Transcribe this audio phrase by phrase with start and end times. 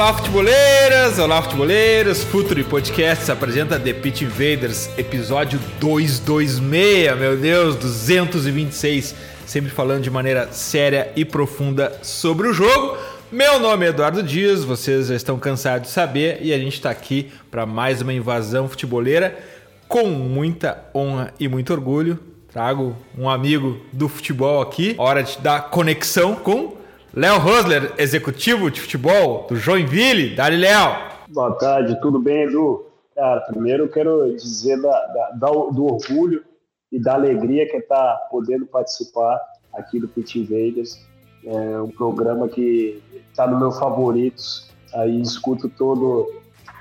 [0.00, 1.18] Olá, futeboleiras!
[1.18, 2.24] Olá, futeboleiros!
[2.24, 10.50] Futuri Podcasts apresenta The Pit Invaders, episódio 226, meu Deus, 226, sempre falando de maneira
[10.52, 12.96] séria e profunda sobre o jogo.
[13.30, 16.88] Meu nome é Eduardo Dias, vocês já estão cansados de saber e a gente está
[16.88, 19.38] aqui para mais uma invasão futeboleira
[19.86, 22.18] com muita honra e muito orgulho.
[22.50, 26.79] Trago um amigo do futebol aqui, hora de dar conexão com
[27.12, 30.36] Léo Rosler, executivo de futebol do Joinville.
[30.36, 30.96] Dali, Léo.
[31.28, 32.86] Boa tarde, tudo bem, Edu?
[33.16, 36.44] Cara, primeiro eu quero dizer da, da, do orgulho
[36.92, 39.40] e da alegria que é estar tá podendo participar
[39.72, 41.04] aqui do Pit Invaders.
[41.44, 44.70] É um programa que está no meu favoritos.
[44.94, 46.32] Aí escuto todo,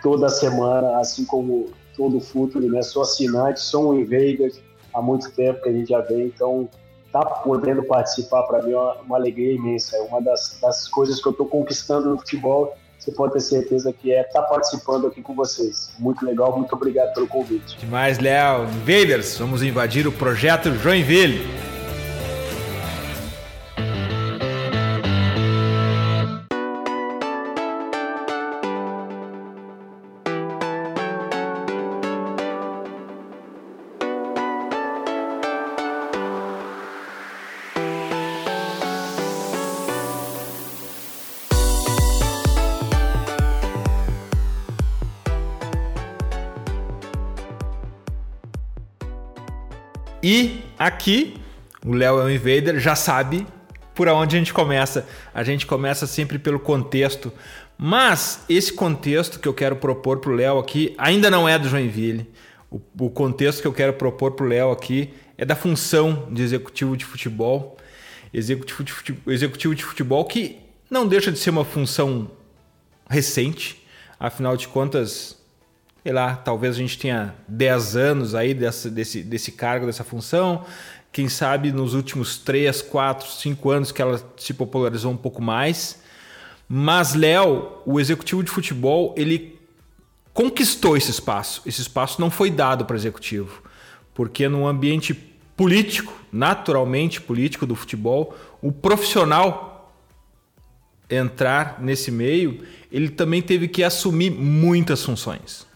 [0.03, 2.83] toda semana, assim como todo o futuro, né?
[2.83, 4.51] Sou assinante, sou um Invader
[4.93, 6.69] há muito tempo que a gente já vem, então
[7.11, 9.97] tá podendo participar para mim é uma, uma, alegria imensa.
[9.97, 12.75] É uma das, das coisas que eu estou conquistando no futebol.
[12.97, 15.91] Você pode ter certeza que é estar tá participando aqui com vocês.
[15.97, 17.77] Muito legal, muito obrigado pelo convite.
[17.77, 18.65] Demais, Léo.
[18.65, 21.47] Invaders, vamos invadir o projeto Joinville.
[50.31, 51.33] E aqui,
[51.83, 53.47] o Léo é um invader, já sabe
[53.95, 55.07] por onde a gente começa.
[55.33, 57.33] A gente começa sempre pelo contexto.
[57.75, 61.67] Mas esse contexto que eu quero propor para o Léo aqui ainda não é do
[61.67, 62.29] Joinville.
[62.69, 66.43] O, o contexto que eu quero propor para o Léo aqui é da função de
[66.43, 67.75] executivo de futebol.
[68.31, 70.59] Executivo de futebol, executivo de futebol que
[70.91, 72.29] não deixa de ser uma função
[73.09, 73.83] recente.
[74.19, 75.38] Afinal de contas,
[76.03, 80.65] sei lá, talvez a gente tenha 10 anos aí dessa, desse, desse cargo, dessa função.
[81.11, 86.01] Quem sabe nos últimos 3, 4, 5 anos que ela se popularizou um pouco mais.
[86.67, 89.59] Mas Léo, o executivo de futebol, ele
[90.33, 91.61] conquistou esse espaço.
[91.65, 93.63] Esse espaço não foi dado para executivo.
[94.13, 95.13] Porque no ambiente
[95.57, 99.91] político, naturalmente político do futebol, o profissional
[101.09, 105.68] entrar nesse meio, ele também teve que assumir muitas funções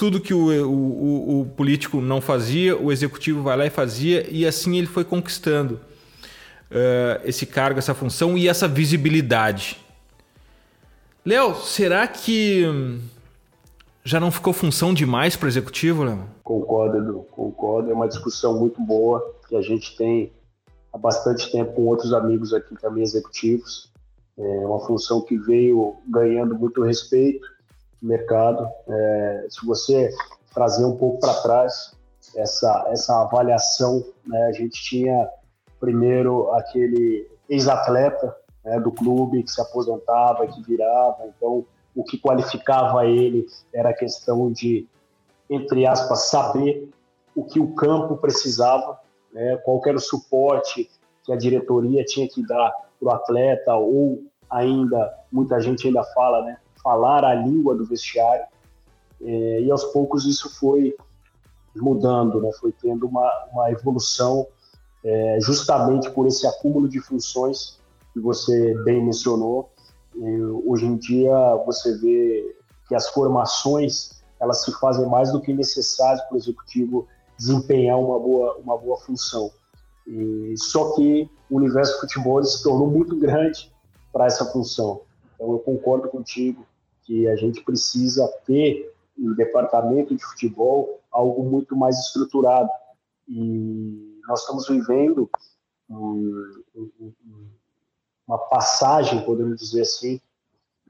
[0.00, 4.46] tudo que o, o, o, político não fazia, o executivo vai lá e fazia, e
[4.46, 9.78] assim ele foi conquistando uh, esse cargo, essa função e essa visibilidade.
[11.22, 12.64] Léo, será que
[14.02, 16.24] já não ficou função demais para o executivo, Léo?
[16.42, 17.90] Concordo, Edu, concordo.
[17.90, 20.32] É uma discussão muito boa que a gente tem
[20.94, 23.92] há bastante tempo com outros amigos aqui também executivos.
[24.38, 27.46] É uma função que veio ganhando muito respeito
[28.02, 28.68] mercado.
[28.88, 30.10] É, se você
[30.52, 31.96] trazer um pouco para trás
[32.36, 35.28] essa, essa avaliação, né, a gente tinha
[35.78, 43.06] primeiro aquele ex-atleta né, do clube que se aposentava, que virava, então o que qualificava
[43.06, 44.86] ele era a questão de,
[45.48, 46.88] entre aspas, saber
[47.34, 49.00] o que o campo precisava,
[49.32, 50.88] né, qual era o suporte
[51.24, 56.42] que a diretoria tinha que dar para o atleta, ou ainda, muita gente ainda fala,
[56.42, 58.44] né, falar a língua do vestiário.
[59.22, 60.94] É, e aos poucos isso foi
[61.76, 62.50] mudando, né?
[62.60, 64.46] foi tendo uma, uma evolução
[65.04, 67.78] é, justamente por esse acúmulo de funções
[68.12, 69.70] que você bem mencionou.
[70.14, 71.32] E, hoje em dia
[71.64, 72.56] você vê
[72.88, 77.06] que as formações elas se fazem mais do que necessárias para o executivo
[77.36, 79.50] desempenhar uma boa, uma boa função.
[80.06, 83.70] E, só que o universo do futebol se tornou muito grande
[84.12, 85.02] para essa função.
[85.34, 86.66] Então eu concordo contigo
[87.10, 92.70] que a gente precisa ter no departamento de futebol algo muito mais estruturado.
[93.26, 95.28] E nós estamos vivendo
[98.28, 100.20] uma passagem, podemos dizer assim,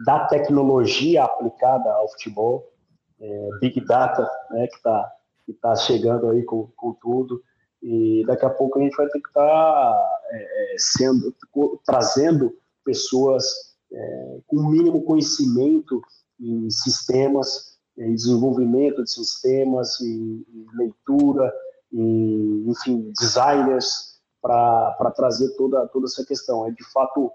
[0.05, 2.71] da tecnologia aplicada ao futebol,
[3.19, 5.13] é, Big Data, né, que está
[5.47, 7.43] que tá chegando aí com, com tudo,
[7.83, 11.35] e daqui a pouco a gente vai ter que estar tá, é, é sendo
[11.83, 16.01] trazendo pessoas é, com o mínimo conhecimento
[16.39, 21.53] em sistemas, em desenvolvimento de sistemas, em, em leitura,
[21.93, 26.67] em, enfim, designers para trazer toda, toda essa questão.
[26.67, 27.31] É de fato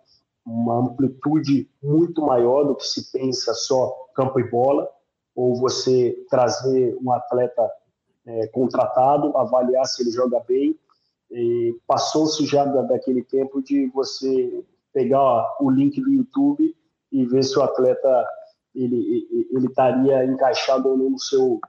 [0.45, 4.89] uma amplitude muito maior do que se pensa só campo e bola,
[5.35, 7.69] ou você trazer um atleta
[8.25, 10.79] é, contratado, avaliar se ele joga bem.
[11.85, 14.63] Passou-se já da, daquele tempo de você
[14.95, 16.73] pegar o link do YouTube
[17.11, 18.25] e ver se o atleta
[18.73, 21.59] ele, ele estaria encaixado ou não no seu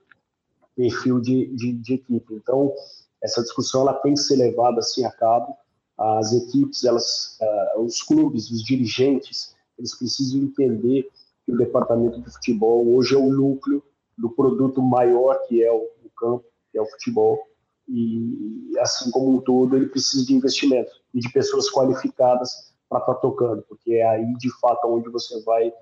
[0.76, 2.34] perfil de, de, de, equipe.
[2.34, 2.72] Então,
[3.20, 5.56] essa discussão ela tem que ser levada assim a cabo.
[5.98, 11.08] As equipes, elas, uh, os clubes, os dirigentes, eles precisam entender
[11.44, 13.82] que o departamento de futebol hoje é o núcleo
[14.16, 17.44] do produto maior que é o, o campo, que é o futebol.
[17.88, 23.14] E, assim como um todo, ele precisa de investimento e de pessoas qualificadas para estar
[23.14, 25.72] tá tocando, porque é aí de fato onde você vai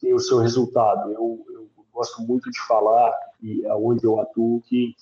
[0.00, 1.10] ter o seu resultado.
[1.10, 3.12] Eu, eu gosto muito de falar,
[3.42, 4.94] e aonde eu atuo, que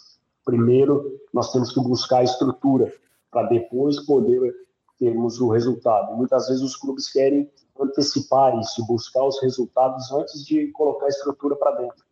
[0.44, 2.92] primeiro nós temos que buscar a estrutura
[3.30, 4.54] para depois poder
[4.98, 6.14] termos o resultado.
[6.16, 7.50] Muitas vezes os clubes querem
[7.80, 12.04] antecipar isso, buscar os resultados antes de colocar a estrutura para dentro.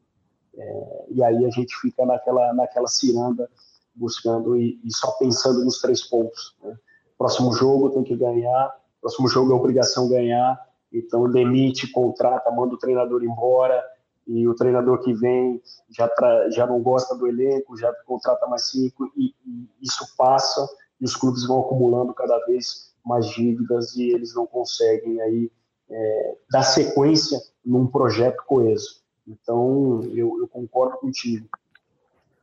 [0.56, 3.48] É, e aí a gente fica naquela, naquela ciranda
[3.94, 6.56] buscando e, e só pensando nos três pontos.
[6.62, 6.76] Né?
[7.16, 10.58] Próximo jogo tem que ganhar, próximo jogo é obrigação ganhar,
[10.92, 13.82] então demite, contrata, manda o treinador embora
[14.26, 16.50] e o treinador que vem já, tra...
[16.50, 20.68] já não gosta do elenco, já contrata mais cinco e, e isso passa
[21.00, 25.50] e os clubes vão acumulando cada vez mais dívidas e eles não conseguem aí
[25.88, 29.00] é, dar sequência num projeto coeso.
[29.26, 31.48] Então eu, eu concordo contigo.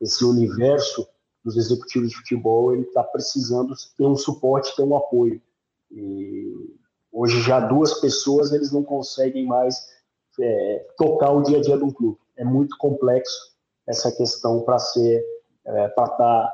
[0.00, 1.06] Esse universo
[1.44, 5.40] dos executivos de futebol ele está precisando ter um suporte, ter um apoio.
[5.90, 6.48] E
[7.12, 9.76] Hoje já duas pessoas eles não conseguem mais
[10.40, 12.18] é, tocar o dia a dia um clube.
[12.36, 13.36] É muito complexo
[13.88, 15.24] essa questão para ser
[15.66, 16.52] é, para estar tá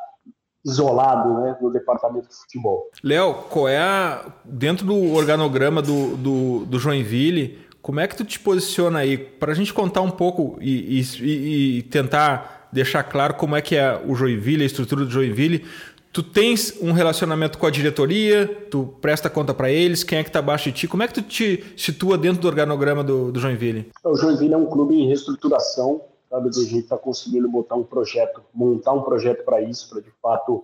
[0.64, 2.88] isolado né, no departamento de futebol.
[3.02, 7.58] Léo, qual é a, dentro do organograma do, do, do Joinville?
[7.82, 11.78] Como é que tu te posiciona aí para a gente contar um pouco e, e,
[11.78, 15.66] e, tentar deixar claro como é que é o Joinville, a estrutura do Joinville?
[16.14, 20.28] Tu tens um relacionamento com a diretoria, tu presta conta para eles, quem é que
[20.28, 20.87] está abaixo de ti?
[20.87, 23.90] Como é que tu te situa dentro do organograma do, do Joinville?
[24.05, 26.50] O Joinville é um clube em reestruturação, sabe?
[26.50, 30.62] A gente está conseguindo botar um projeto, montar um projeto para isso, para de fato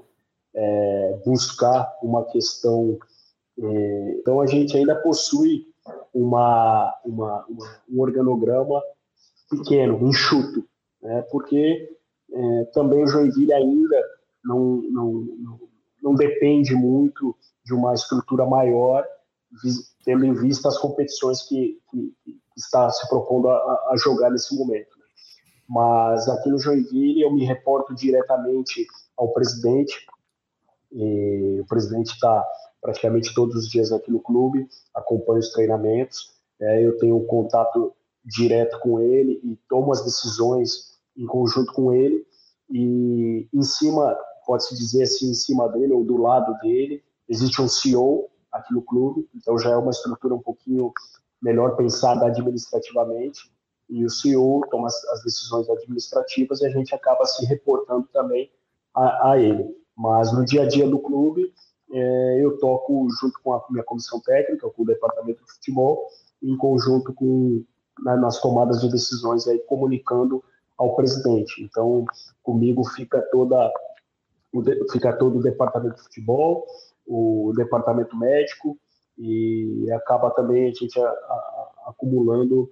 [0.55, 2.97] é, buscar uma questão.
[3.61, 5.67] É, então a gente ainda possui
[6.15, 8.81] uma, uma, uma, um organograma
[9.51, 10.65] pequeno, enxuto,
[11.03, 11.23] né?
[11.29, 11.91] porque
[12.33, 15.61] é, também o Joinville ainda não, não,
[16.03, 19.05] não, depende muito de uma estrutura maior,
[20.05, 22.15] tendo em vista as competições que, que,
[22.57, 23.55] está se propondo a,
[23.91, 24.99] a jogar nesse momento.
[24.99, 25.05] Né?
[25.69, 30.07] Mas aqui no Joinville eu me reporto diretamente ao presidente,
[30.93, 32.45] o presidente está
[32.81, 37.95] praticamente todos os dias aqui no clube, acompanha os treinamentos, é, eu tenho um contato
[38.25, 42.27] direto com ele e tomo as decisões em conjunto com ele
[42.71, 44.17] e em cima
[44.51, 47.05] pode-se dizer assim, em cima dele ou do lado dele.
[47.29, 50.93] Existe um CEO aqui no clube, então já é uma estrutura um pouquinho
[51.41, 53.49] melhor pensada administrativamente.
[53.89, 58.51] E o CEO toma as, decisões administrativas e a gente acaba se reportando também
[58.93, 59.73] a, a ele.
[59.97, 61.55] Mas no dia a dia do clube,
[61.93, 66.09] é, eu toco junto com a minha comissão técnica, com o departamento de futebol,
[66.43, 67.63] em conjunto com
[68.03, 70.43] né, nas tomadas de decisões aí comunicando
[70.77, 71.63] ao presidente.
[71.63, 72.05] Então,
[72.43, 73.71] comigo fica toda
[74.91, 76.67] fica todo o departamento de futebol,
[77.07, 78.79] o departamento médico
[79.19, 82.71] e acaba também a gente a, a, acumulando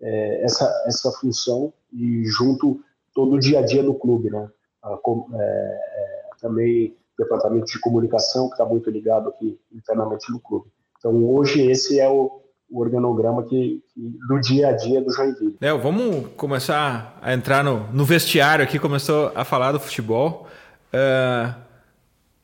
[0.00, 2.80] é, essa, essa função e junto
[3.14, 4.48] todo o dia a dia do clube, né?
[4.82, 4.98] A,
[5.34, 10.66] é, é, também departamento de comunicação que está muito ligado aqui internamente no clube.
[10.98, 15.56] Então hoje esse é o, o organograma que, que, do dia a dia do Joinville.
[15.60, 20.48] Léo, vamos começar a entrar no, no vestiário aqui, começou a falar do futebol.
[20.94, 21.54] Uh,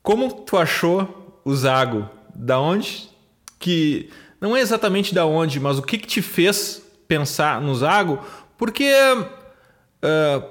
[0.02, 2.10] como tu achou o Zago?
[2.34, 3.08] Da onde
[3.60, 8.18] que não é exatamente da onde, mas o que, que te fez pensar no Zago?
[8.56, 8.90] Porque
[10.02, 10.48] uh,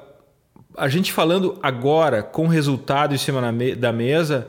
[0.78, 3.42] a gente falando agora com resultado em cima
[3.76, 4.48] da mesa,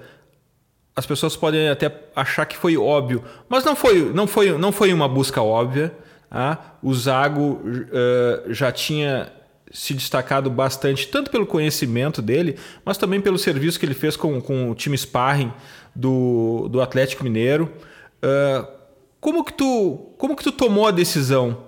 [0.95, 4.93] as pessoas podem até achar que foi óbvio, mas não foi, não foi, não foi
[4.93, 5.93] uma busca óbvia.
[6.31, 9.33] Ah, o Zago uh, já tinha
[9.71, 14.41] se destacado bastante, tanto pelo conhecimento dele, mas também pelo serviço que ele fez com,
[14.41, 15.53] com o time sparring
[15.95, 17.71] do, do Atlético Mineiro.
[18.23, 18.67] Uh,
[19.21, 21.59] como, que tu, como que tu tomou a decisão?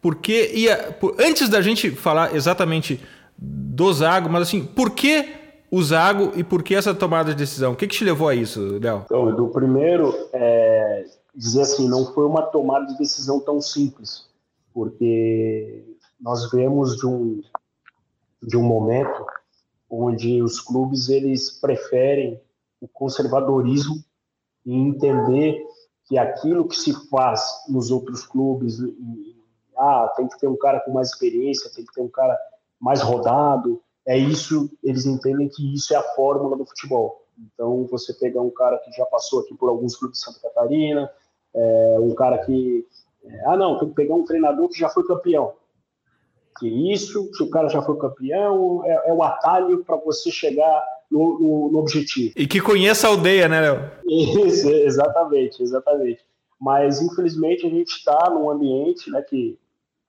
[0.00, 0.92] Por que ia.
[0.92, 3.00] Por, antes da gente falar exatamente
[3.38, 5.28] do Zago, mas assim, por que
[5.70, 7.72] o Zago e por que essa tomada de decisão?
[7.72, 9.02] O que, que te levou a isso, Léo?
[9.04, 14.26] Então, do primeiro, é, dizer assim, não foi uma tomada de decisão tão simples,
[14.72, 17.42] porque nós vemos de um,
[18.42, 19.24] de um momento
[19.88, 22.40] onde os clubes eles preferem
[22.80, 23.96] o conservadorismo
[24.64, 25.64] e entender
[26.06, 28.78] que aquilo que se faz nos outros clubes,
[29.76, 32.36] ah, tem que ter um cara com mais experiência, tem que ter um cara
[32.80, 37.26] mais rodado, é isso, eles entendem que isso é a fórmula do futebol.
[37.38, 41.10] Então, você pegar um cara que já passou aqui por alguns clubes de Santa Catarina,
[41.54, 42.86] é, um cara que.
[43.24, 45.54] É, ah, não, tem que pegar um treinador que já foi campeão.
[46.58, 50.82] Que isso, se o cara já foi campeão, é, é o atalho para você chegar
[51.10, 52.32] no, no, no, objetivo.
[52.36, 53.90] E que conheça a aldeia, né, Léo?
[54.06, 56.24] Isso, exatamente, exatamente.
[56.58, 59.58] Mas, infelizmente, a gente está num ambiente né, que,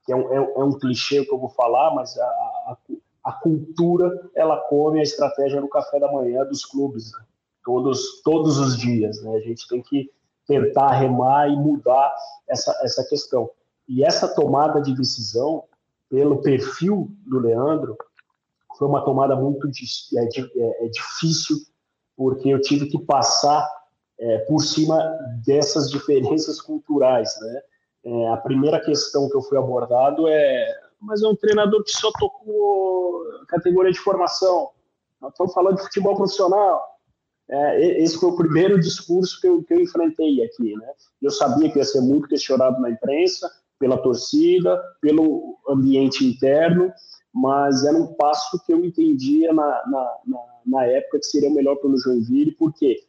[0.06, 2.78] que é, um, é, é, um clichê que eu vou falar, mas a, a,
[3.26, 7.20] a, cultura, ela come a estratégia no café da manhã dos clubes, né?
[7.64, 9.22] todos, todos os dias.
[9.22, 9.36] Né?
[9.36, 10.10] A gente tem que
[10.48, 12.16] tentar remar e mudar
[12.48, 13.50] essa, essa questão.
[13.88, 15.64] E essa tomada de decisão,
[16.10, 17.98] pelo perfil do Leandro,
[18.78, 21.58] foi uma tomada muito é, é, é difícil,
[22.16, 23.68] porque eu tive que passar
[24.20, 24.98] é, por cima
[25.46, 27.30] dessas diferenças culturais.
[27.42, 27.62] Né?
[28.06, 32.12] É, a primeira questão que eu fui abordado é: mas é um treinador que só
[32.20, 34.72] tocou categoria de formação.
[35.22, 36.84] Nós estamos falando de futebol profissional.
[37.50, 40.76] É, esse foi o primeiro discurso que eu, que eu enfrentei aqui.
[40.76, 40.92] Né?
[41.22, 46.92] Eu sabia que ia ser muito questionado na imprensa, pela torcida, pelo ambiente interno,
[47.34, 51.76] mas era um passo que eu entendia na, na, na, na época que seria melhor
[51.78, 52.52] pelo Joinville.
[52.54, 53.04] Por quê?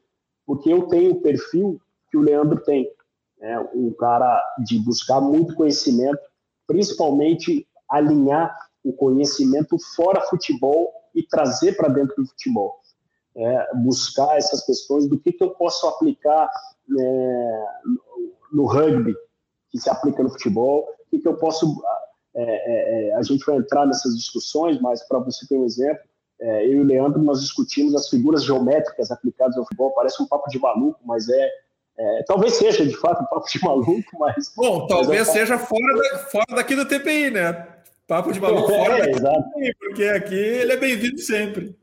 [0.46, 2.90] Porque eu tenho o perfil que o Leandro tem.
[3.38, 3.58] Né?
[3.74, 6.20] Um cara de buscar muito conhecimento,
[6.66, 12.78] principalmente alinhar o conhecimento fora futebol e trazer para dentro do futebol
[13.38, 16.50] é, buscar essas questões do que, que eu posso aplicar
[16.98, 17.64] é,
[18.52, 19.14] no rugby,
[19.78, 21.82] que se aplica no futebol, o que, eu posso.
[22.34, 26.02] É, é, é a gente vai entrar nessas discussões, mas para você ter um exemplo,
[26.40, 29.92] é, eu e o Leandro nós discutimos as figuras geométricas aplicadas ao futebol.
[29.92, 31.50] Parece um papo de maluco, mas é,
[31.98, 34.52] é, talvez seja de fato um papo de maluco, mas.
[34.56, 37.66] Bom, talvez mas é seja fora, da, fora daqui do TPI, né?
[38.06, 41.76] Papo de maluco fora é, daqui do TPI, porque aqui ele é bem-vindo sempre.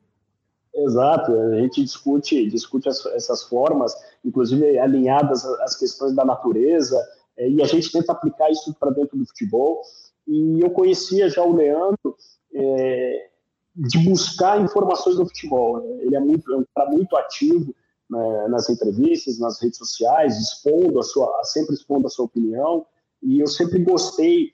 [0.73, 7.01] Exato, a gente discute, discute as, essas formas, inclusive alinhadas às questões da natureza,
[7.37, 9.81] e a gente tenta aplicar isso para dentro do futebol.
[10.27, 12.15] E eu conhecia já o Leandro
[12.53, 13.29] é,
[13.75, 15.81] de buscar informações do futebol.
[15.81, 16.03] Né?
[16.03, 17.75] Ele é muito, é um cara muito ativo
[18.09, 22.85] né, nas entrevistas, nas redes sociais, expondo a sua, sempre expondo a sua opinião.
[23.21, 24.53] E eu sempre gostei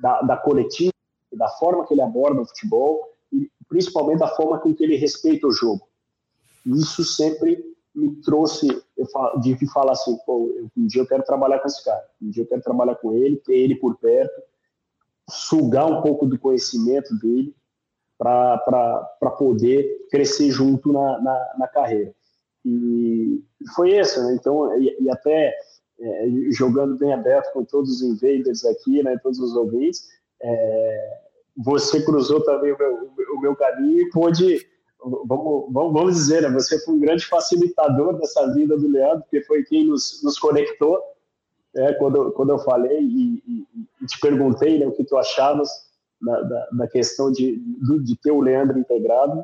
[0.00, 0.92] da, da coletiva,
[1.32, 3.12] da forma que ele aborda o futebol
[3.72, 5.88] principalmente da forma com que ele respeita o jogo.
[6.66, 8.66] Isso sempre me trouxe
[9.40, 12.42] de que falar assim, pô, um dia eu quero trabalhar com esse cara, um dia
[12.42, 14.42] eu quero trabalhar com ele, ter ele por perto,
[15.28, 17.54] sugar um pouco do conhecimento dele
[18.18, 22.14] para poder crescer junto na, na, na, carreira.
[22.64, 23.42] E
[23.74, 24.34] foi isso, né?
[24.34, 25.54] Então, e, e até
[26.00, 30.08] é, jogando bem aberto com todos os invaders aqui, né, todos os ouvintes,
[30.40, 31.20] é,
[31.56, 34.66] você cruzou também o meu, o meu caminho e pôde,
[35.04, 39.64] vamos, vamos dizer, né, você foi um grande facilitador dessa vida do Leandro, porque foi
[39.64, 41.00] quem nos, nos conectou,
[41.74, 43.66] né, quando, quando eu falei e,
[44.00, 45.70] e, te perguntei né, o que tu achavas
[46.20, 47.56] da, da, da questão de,
[48.02, 49.42] de ter o Leandro integrado,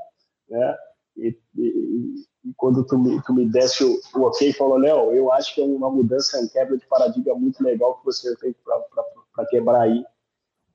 [0.49, 0.77] né,
[1.17, 5.33] e, e, e, quando tu me, tu me desse o, o ok, falou, Léo, eu
[5.33, 8.55] acho que é uma mudança, uma quebra de paradigma muito legal que você tem
[9.35, 10.05] para quebrar aí.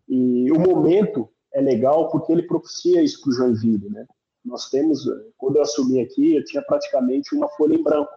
[0.09, 4.05] E o momento é legal porque ele propicia isso para o Joinville, né?
[4.43, 5.03] Nós temos,
[5.37, 8.11] quando eu assumi aqui, eu tinha praticamente uma folha em branco.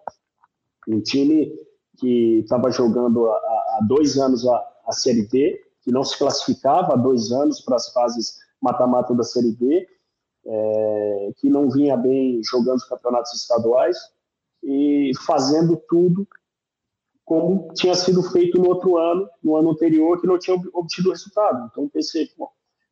[0.88, 1.52] Um time
[1.98, 6.96] que estava jogando há, dois anos a, a Série D, que não se classificava há
[6.96, 9.86] dois anos para as fases mata-mata da Série D,
[10.44, 13.96] é, que não vinha bem jogando os campeonatos estaduais
[14.62, 16.26] e fazendo tudo
[17.24, 21.68] como tinha sido feito no outro ano, no ano anterior, que não tinha obtido resultado.
[21.70, 22.30] Então pensei,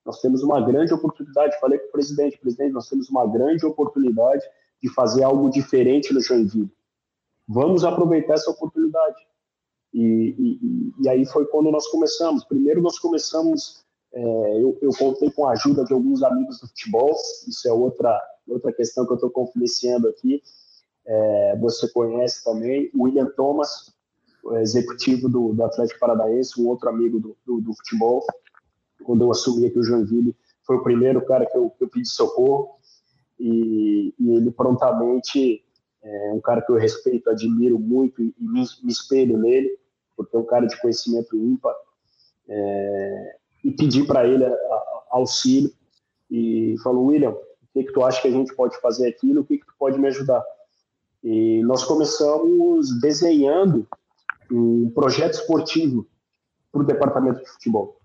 [0.05, 4.45] nós temos uma grande oportunidade, falei para o presidente, presidente, nós temos uma grande oportunidade
[4.83, 6.71] de fazer algo diferente no Joinville.
[7.49, 9.17] Vamos aproveitar essa oportunidade.
[9.93, 12.45] E, e, e aí foi quando nós começamos.
[12.45, 17.15] Primeiro nós começamos, é, eu, eu, contei com a ajuda de alguns amigos do futebol,
[17.49, 20.43] isso é outra, outra questão que eu estou confidenciando aqui,
[21.07, 23.95] é, você conhece também, o William Thomas,
[24.61, 28.23] executivo do, do Atlético Paranaense, um outro amigo do, do, do futebol,
[29.05, 32.09] quando eu assumi aqui o Joinville, foi o primeiro cara que eu, que eu pedi
[32.09, 32.77] socorro
[33.39, 35.63] e, e, ele prontamente
[36.03, 39.79] é um cara que eu respeito, admiro muito e, me, me, espelho nele,
[40.17, 41.75] porque é um cara de conhecimento ímpar.
[42.47, 45.73] É, e pedi para ele a, a, auxílio
[46.31, 47.39] e falou, William, o
[47.73, 49.99] que, que tu acha que a gente pode fazer aquilo, o que, que tu pode
[49.99, 50.45] me ajudar?
[51.23, 53.89] E nós começamos desenhando
[54.51, 56.07] um projeto esportivo
[56.71, 57.97] para o departamento de futebol.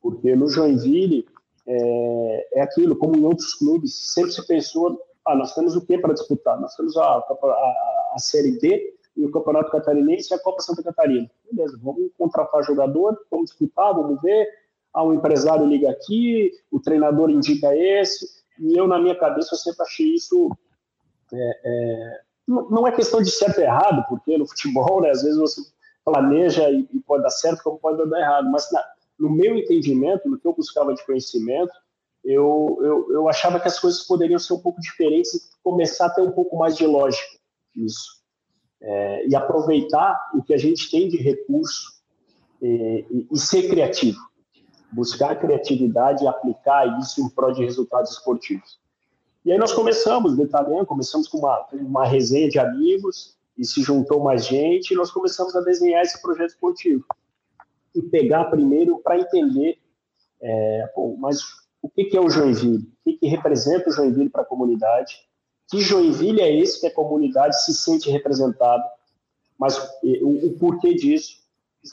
[0.00, 1.26] Porque no Joinville,
[1.66, 5.98] é, é, aquilo, como em outros clubes, sempre se pensou, ah, nós temos o que
[5.98, 6.60] para disputar?
[6.60, 10.82] Nós temos a, a, a, Série B e o Campeonato Catarinense e a Copa Santa
[10.82, 11.30] Catarina.
[11.50, 14.48] Beleza, vamos contratar jogador, vamos disputar, vamos ver,
[14.92, 18.26] ah, o empresário liga aqui, o treinador indica esse,
[18.58, 20.50] e eu, na minha cabeça, eu sempre achei isso
[21.32, 25.38] é, é, não é questão de certo e errado, porque no futebol, né, às vezes
[25.38, 25.60] você
[26.04, 28.84] planeja e, e, pode dar certo como pode dar errado, mas na,
[29.20, 31.72] no meu entendimento, no que eu buscava de conhecimento,
[32.24, 36.10] eu, eu, eu achava que as coisas poderiam ser um pouco diferentes e começar a
[36.10, 37.38] ter um pouco mais de lógica
[37.76, 38.20] nisso.
[38.80, 42.00] É, e aproveitar o que a gente tem de recurso
[42.62, 44.18] e, e, e ser criativo.
[44.90, 48.80] Buscar a criatividade e aplicar isso em prol de resultados esportivos.
[49.44, 54.20] E aí nós começamos, detalhando, começamos com uma, uma resenha de amigos, e se juntou
[54.20, 57.04] mais gente, e nós começamos a desenhar esse projeto esportivo.
[57.94, 59.78] E pegar primeiro para entender,
[60.40, 61.40] é, mas
[61.82, 62.84] o que, que é o Joinville?
[62.84, 65.16] O que, que representa o Joinville para a comunidade?
[65.68, 68.84] Que Joinville é esse que a comunidade se sente representada?
[69.58, 71.40] Mas o, o porquê disso?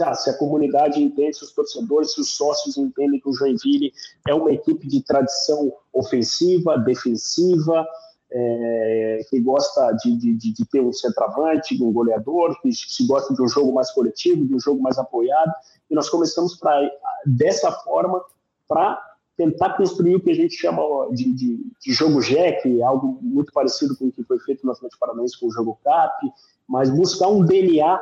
[0.01, 3.94] Ah, se a comunidade entende, se os torcedores, se os sócios entendem que o Joinville
[4.27, 7.88] é uma equipe de tradição ofensiva, defensiva,
[8.32, 13.42] é, que gosta de, de, de, ter um centroavante, um goleador, que se gosta de
[13.42, 15.52] um jogo mais coletivo, de um jogo mais apoiado,
[15.90, 16.78] e nós começamos pra,
[17.26, 18.22] dessa forma
[18.68, 19.02] para
[19.38, 20.82] tentar construir o que a gente chama
[21.12, 25.00] de, de, de jogo Jack, algo muito parecido com o que foi feito no Atlético
[25.00, 26.28] Paranaense com o jogo CAP,
[26.68, 28.02] mas buscar um DNA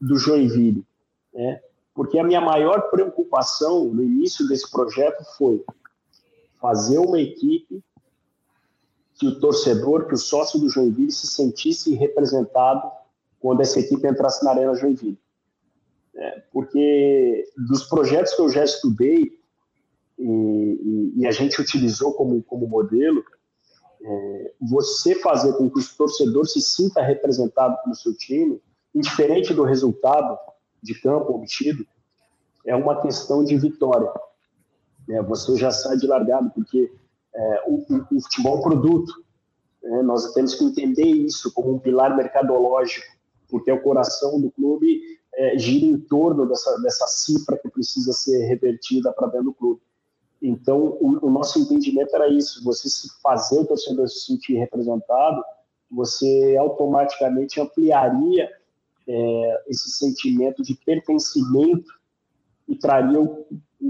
[0.00, 0.84] do Joinville
[1.34, 1.60] né?
[1.94, 5.64] porque a minha maior preocupação no início desse projeto foi
[6.60, 7.82] fazer uma equipe
[9.18, 12.90] que o torcedor, que o sócio do Joinville se sentisse representado
[13.38, 15.18] quando essa equipe entrasse na Arena Joinville.
[16.16, 19.38] É, porque dos projetos que eu já estudei
[20.18, 23.24] e, e, e a gente utilizou como, como modelo,
[24.02, 28.60] é, você fazer com que o torcedor se sinta representado pelo seu time,
[28.94, 30.38] indiferente do resultado,
[30.82, 31.84] de campo obtido,
[32.66, 34.10] é uma questão de vitória.
[35.08, 36.92] É, você já sai de largado, porque
[37.34, 39.12] é, o, o, futebol é produto.
[39.82, 40.02] Né?
[40.02, 43.06] Nós temos que entender isso como um pilar mercadológico,
[43.48, 45.00] porque o coração do clube
[45.34, 49.80] é, gira em torno dessa, dessa cifra que precisa ser revertida para dentro do clube.
[50.40, 55.42] Então, o, o, nosso entendimento era isso: você se fazer o torcedor se sentir representado,
[55.90, 58.50] você automaticamente ampliaria
[59.06, 61.90] é, esse sentimento de pertencimento
[62.68, 63.46] e traria o,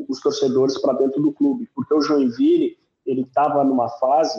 [0.08, 4.38] os torcedores para dentro do clube, porque o Joinville ele estava numa fase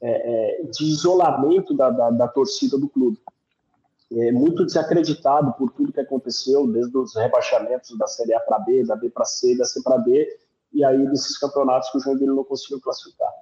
[0.00, 3.18] é, é, de isolamento da, da, da, torcida do clube,
[4.12, 8.84] é, muito desacreditado por tudo que aconteceu, desde os rebaixamentos da Série A para B,
[8.84, 10.28] da B para C, da C para D,
[10.72, 13.32] e aí desses campeonatos que o Joinville não conseguiu classificar.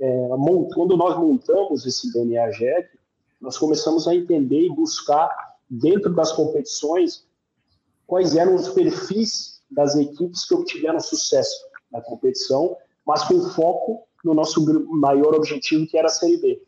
[0.00, 0.28] É,
[0.74, 2.88] quando nós montamos esse DNA JEC,
[3.40, 5.28] nós começamos a entender e buscar
[5.68, 7.26] dentro das competições,
[8.06, 11.56] quais eram os perfis das equipes que obtiveram sucesso
[11.90, 16.62] na competição, mas com foco no nosso maior objetivo, que era a Série B.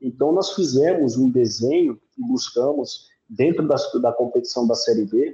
[0.00, 5.32] Então, nós fizemos um desenho e buscamos, dentro das, da competição da Série B,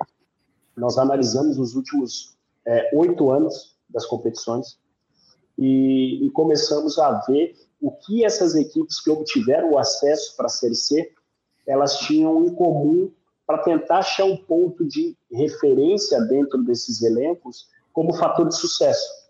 [0.76, 2.36] nós analisamos os últimos
[2.66, 4.78] é, oito anos das competições
[5.58, 10.50] e, e começamos a ver o que essas equipes que obtiveram o acesso para a
[10.50, 11.12] Série C
[11.66, 13.10] elas tinham em comum
[13.46, 19.21] para tentar achar um ponto de referência dentro desses elencos como fator de sucesso.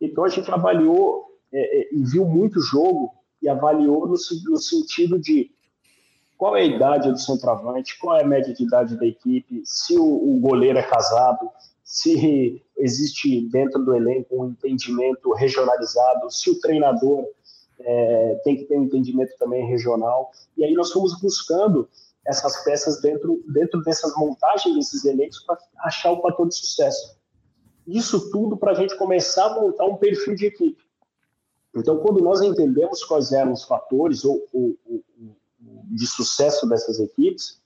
[0.00, 5.18] Então a gente avaliou é, é, e viu muito jogo e avaliou no, no sentido
[5.18, 5.50] de
[6.36, 9.98] qual é a idade do centroavante, qual é a média de idade da equipe, se
[9.98, 11.50] o, o, goleiro é casado,
[11.82, 17.24] se existe dentro do elenco um entendimento regionalizado, se o treinador
[17.80, 20.30] é, tem que ter um entendimento também regional.
[20.56, 21.88] E aí nós fomos buscando
[22.26, 27.15] essas peças dentro, dentro dessas montagens desses elencos para achar o fator de sucesso.
[27.86, 30.82] Isso tudo para a gente começar a montar um perfil de equipe.
[31.74, 35.04] Então, quando nós entendemos quais eram os fatores ou, ou, ou,
[35.90, 37.60] de sucesso dessas equipes,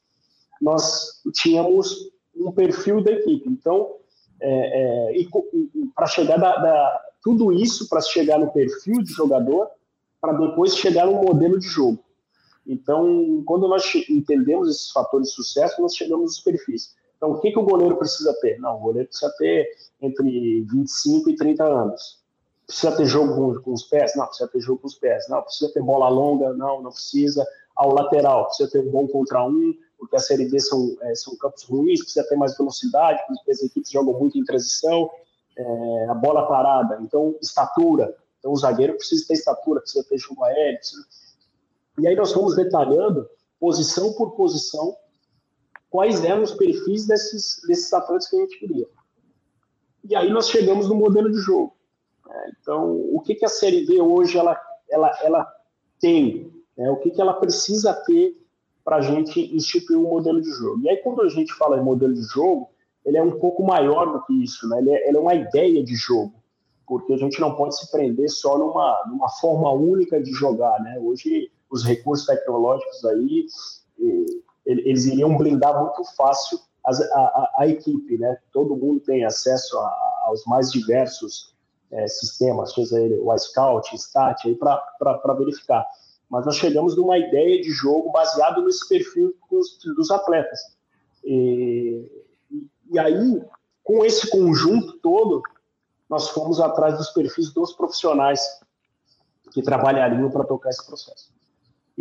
[0.60, 3.48] nós tínhamos um perfil da equipe.
[3.48, 3.94] Então,
[4.40, 5.28] é, é, e,
[5.74, 9.68] e para chegar da, da, tudo isso para chegar no perfil de jogador,
[10.20, 12.04] para depois chegar no modelo de jogo.
[12.66, 16.94] Então, quando nós entendemos esses fatores de sucesso, nós chegamos nos perfis.
[17.20, 18.58] Então, o que, que o goleiro precisa ter?
[18.58, 19.68] Não, o goleiro precisa ter
[20.00, 22.18] entre 25 e 30 anos.
[22.66, 24.16] Precisa ter jogo com, com os pés?
[24.16, 25.28] Não, precisa ter jogo com os pés.
[25.28, 26.54] Não, precisa ter bola longa?
[26.54, 27.46] Não, não precisa.
[27.76, 31.36] Ao lateral, precisa ter um bom contra um, porque a Série B são, é, são
[31.36, 35.10] campos ruins, precisa ter mais velocidade, porque as equipes jogam muito em transição.
[35.58, 38.16] É, a bola parada, então estatura.
[38.38, 40.78] Então o zagueiro precisa ter estatura, precisa ter jogo aéreo.
[40.78, 41.04] Precisa...
[41.98, 43.28] E aí nós fomos detalhando,
[43.58, 44.96] posição por posição,
[45.90, 48.88] quais eram os perfis desses, desses atletas que a gente queria.
[50.08, 51.76] E aí nós chegamos no modelo de jogo.
[52.28, 55.52] É, então, o que, que a Série B hoje ela, ela, ela
[56.00, 56.50] tem?
[56.78, 56.88] Né?
[56.90, 58.40] O que, que ela precisa ter
[58.84, 60.80] para a gente instituir um modelo de jogo?
[60.82, 62.70] E aí, quando a gente fala em modelo de jogo,
[63.04, 64.78] ele é um pouco maior do que isso, né?
[64.78, 66.34] ele, é, ele é uma ideia de jogo,
[66.86, 70.80] porque a gente não pode se prender só numa, numa forma única de jogar.
[70.80, 70.98] Né?
[71.00, 73.46] Hoje, os recursos tecnológicos aí,
[74.70, 78.38] eles iriam blindar muito fácil a, a, a, equipe, né?
[78.52, 81.54] Todo mundo tem acesso a, aos mais diversos
[81.90, 85.86] é, sistemas, seja ele o iScout, Stat, aí para verificar.
[86.28, 90.60] Mas nós chegamos numa ideia de jogo baseado nesse perfil dos, dos atletas.
[91.24, 92.08] E,
[92.92, 93.42] e aí,
[93.82, 95.42] com esse conjunto todo,
[96.08, 98.40] nós fomos atrás dos perfis dos profissionais
[99.52, 101.39] que trabalhariam para tocar esse processo.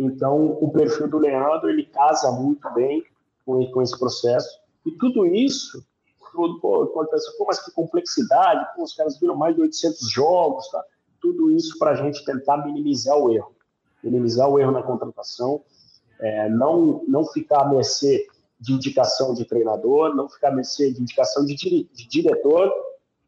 [0.00, 3.04] Então, o perfil do Leandro, ele casa muito bem
[3.44, 4.58] com, com esse processo.
[4.86, 5.84] E tudo isso,
[6.32, 10.70] tudo, pô, acontece, pô, mas que complexidade, pô, os caras viram mais de 800 jogos,
[10.70, 10.82] tá?
[11.20, 13.54] Tudo isso para a gente tentar minimizar o erro.
[14.02, 15.62] Minimizar o erro na contratação,
[16.18, 18.26] é, não, não ficar a mercê
[18.58, 22.72] de indicação de treinador, não ficar a mercê de indicação de, de diretor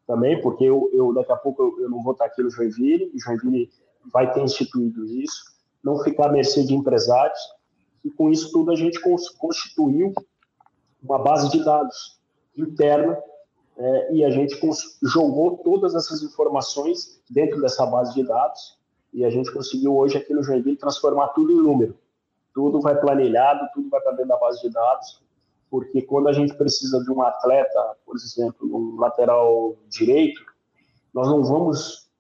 [0.07, 3.13] também, porque eu, eu daqui a pouco eu, eu, não vou estar aqui no Joinville,
[3.15, 3.71] o Joinville
[4.11, 5.52] vai ter instituído isso,
[5.83, 7.39] não ficar à mercê de empresários,
[8.05, 9.01] e com isso tudo a gente
[9.39, 10.13] constituiu
[11.03, 12.21] uma base de dados
[12.57, 13.19] interna
[13.77, 14.59] é, e a gente
[15.03, 18.79] jogou todas essas informações dentro dessa base de dados
[19.13, 21.97] e a gente conseguiu hoje aqui no Joinville transformar tudo em número.
[22.55, 25.23] Tudo vai planilhado, tudo vai para dentro da base de dados,
[25.71, 30.41] porque quando a gente precisa de um atleta, por exemplo, um lateral direito,
[31.15, 32.11] nós não vamos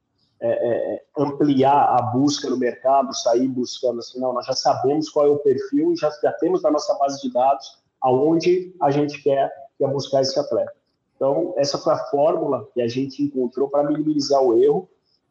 [0.42, 5.08] é, é, é ampliar a busca no mercado, sair buscando assim, não, nós já sabemos
[5.08, 9.22] qual é o perfil, já, já temos na nossa base de dados aonde a gente
[9.22, 10.72] quer, quer buscar esse atleta.
[11.14, 14.88] Então, essa foi a fórmula que a gente encontrou para minimizar o erro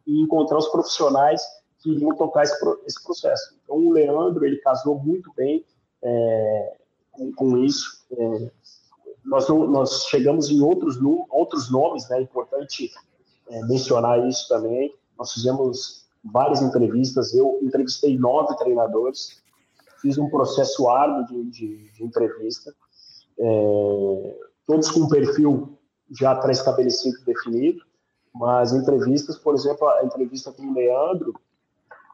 [0.08, 1.41] e encontrar os profissionais
[1.80, 3.58] que iriam tocar esse, esse processo.
[3.62, 5.65] Então, o Leandro, ele casou muito bem
[6.02, 6.78] é,
[7.12, 8.06] com, com, isso.
[8.17, 8.52] É,
[9.26, 10.97] nós, nós chegamos em outros,
[11.30, 12.19] outros nomes, né?
[12.19, 12.89] é importante
[13.67, 14.93] mencionar isso também.
[15.22, 19.40] Nós fizemos várias entrevistas, eu entrevistei nove treinadores,
[20.02, 22.74] fiz um processo árduo de, de, de entrevista,
[23.38, 25.78] é, todos com um perfil
[26.20, 27.84] já pré-estabelecido, definido,
[28.34, 31.36] mas entrevistas, por exemplo, a entrevista com o Leandro,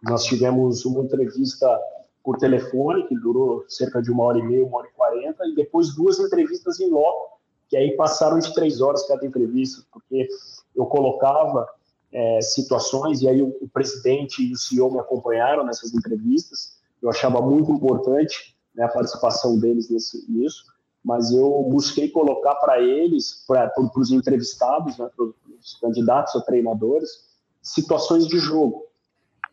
[0.04, 1.80] nós tivemos uma entrevista
[2.22, 5.56] por telefone, que durou cerca de uma hora e meia, uma hora e quarenta, e
[5.56, 7.40] depois duas entrevistas em loco,
[7.70, 10.28] que aí passaram de três horas cada entrevista, porque
[10.76, 11.66] eu colocava
[12.12, 17.10] é, situações, e aí o, o presidente e o CEO me acompanharam nessas entrevistas, eu
[17.10, 20.66] achava muito importante né, a participação deles nesse, nisso,
[21.04, 27.10] mas eu busquei colocar para eles, para os entrevistados, né, para os candidatos a treinadores,
[27.62, 28.86] situações de jogo.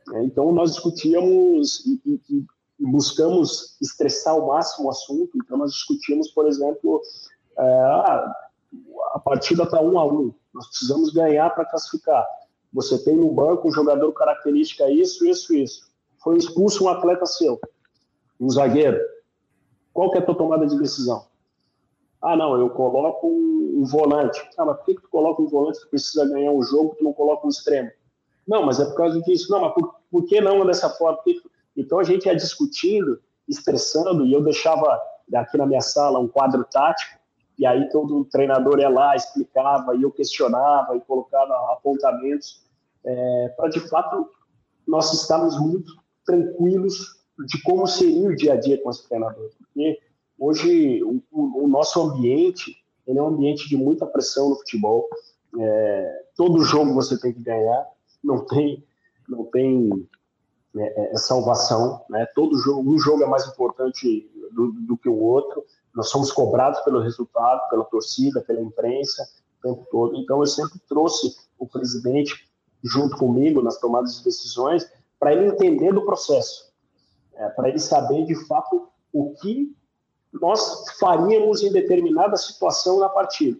[0.09, 0.25] Né?
[0.25, 2.45] Então, nós discutíamos e, e, e,
[2.87, 5.31] buscamos estressar ao máximo o assunto.
[5.37, 7.01] Então, nós discutíamos, por exemplo,
[7.57, 8.33] é, ah,
[9.13, 12.27] a partida está um a um, nós precisamos ganhar para classificar.
[12.75, 17.61] Você tem no banco um jogador característica isso, isso, isso foi expulso um atleta seu,
[18.41, 18.99] um zagueiro.
[19.93, 21.27] Qual que é a tua tomada de decisão?
[22.21, 24.43] Ah, não, eu coloco um, volante.
[24.57, 27.05] Ah, mas por que, que tu coloca um volante que precisa ganhar um jogo, tu
[27.05, 27.91] não coloca um extremo?
[28.49, 29.53] Não, mas é por causa disso.
[29.53, 31.19] Não, mas por, por que não dessa forma?
[31.77, 34.99] Então a gente ia discutindo, estressando, e eu deixava
[35.35, 37.21] aqui na minha sala um quadro tático,
[37.59, 42.65] e aí todo treinador ia lá, explicava, e eu questionava, e colocava apontamentos,
[43.05, 44.29] é, para de fato
[44.87, 45.93] nós estarmos muito
[46.25, 49.51] tranquilos de como seria o dia a dia com esse treinador.
[49.59, 49.99] Porque
[50.39, 55.07] hoje o, o, nosso ambiente ele é um ambiente de muita pressão no futebol.
[55.59, 57.87] É, todo jogo você tem que ganhar,
[58.23, 58.85] não tem,
[59.29, 60.09] não tem
[60.77, 62.03] é, é, salvação.
[62.09, 62.27] Né?
[62.35, 65.65] Todo jogo, um jogo é mais importante do, do que o outro.
[65.95, 69.29] Nós somos cobrados pelo resultado, pela torcida, pela imprensa.
[69.63, 70.17] tempo todo.
[70.17, 72.49] Então, eu sempre trouxe o presidente
[72.83, 74.87] junto comigo nas tomadas de decisões
[75.19, 76.71] para ele entender do processo,
[77.35, 79.75] é, para ele saber de fato o que
[80.33, 83.59] nós faríamos em determinada situação na partida.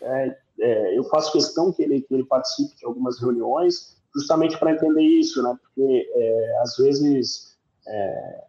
[0.00, 4.72] É, é, eu faço questão que ele, que ele participe de algumas reuniões, justamente para
[4.72, 5.56] entender isso, né?
[5.60, 8.44] Porque é, às vezes é,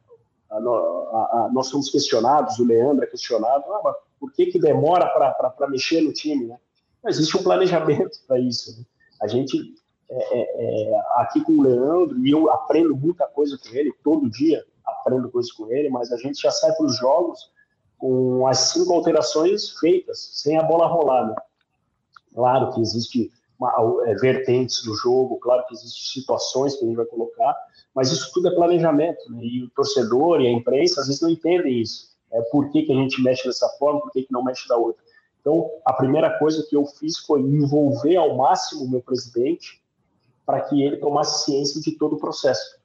[0.49, 5.07] a, a, a, nós somos questionados, o Leandro é questionado, ah, por que, que demora
[5.07, 6.57] para mexer no time, né?
[7.03, 8.77] Não existe um planejamento para isso.
[8.77, 8.85] Né?
[9.21, 9.75] A gente
[10.09, 14.29] é, é, é, aqui com o Leandro, e eu aprendo muita coisa com ele, todo
[14.29, 17.51] dia aprendo coisas com ele, mas a gente já sai para os jogos
[17.97, 21.27] com as cinco alterações feitas, sem a bola rolar.
[21.27, 21.35] Né?
[22.33, 23.73] Claro que existe uma,
[24.05, 27.55] é, vertentes do jogo, claro que existem situações que a gente vai colocar,
[27.95, 29.39] mas isso tudo é planejamento, né?
[29.41, 32.13] e o torcedor e a imprensa às vezes não entendem isso.
[32.31, 34.75] É, por que, que a gente mexe dessa forma, por que, que não mexe da
[34.75, 35.01] outra.
[35.39, 39.81] Então, a primeira coisa que eu fiz foi envolver ao máximo o meu presidente
[40.45, 42.77] para que ele tomasse ciência de todo o processo.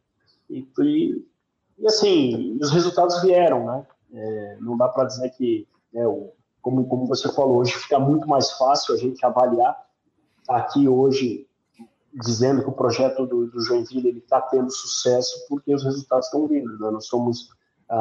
[0.48, 1.26] E, e,
[1.78, 3.86] e assim, os resultados vieram, né?
[4.12, 8.28] É, não dá para dizer que, né, o, como, como você falou, hoje fica muito
[8.28, 9.76] mais fácil a gente avaliar
[10.48, 11.48] aqui hoje
[12.12, 16.78] dizendo que o projeto do, do Joinville está tendo sucesso porque os resultados estão vindo.
[16.78, 16.90] Né?
[16.90, 17.50] Nós somos
[17.88, 17.96] a,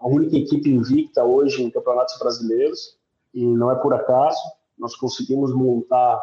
[0.00, 2.98] a, única equipe invicta hoje em campeonatos brasileiros
[3.34, 4.40] e não é por acaso.
[4.78, 6.20] Nós conseguimos montar,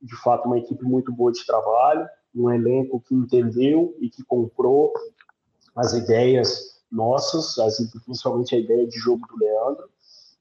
[0.00, 4.92] de fato, uma equipe muito boa de trabalho, um elenco que entendeu e que comprou
[5.76, 9.88] as ideias nossas, as, principalmente a ideia de jogo do Leandro.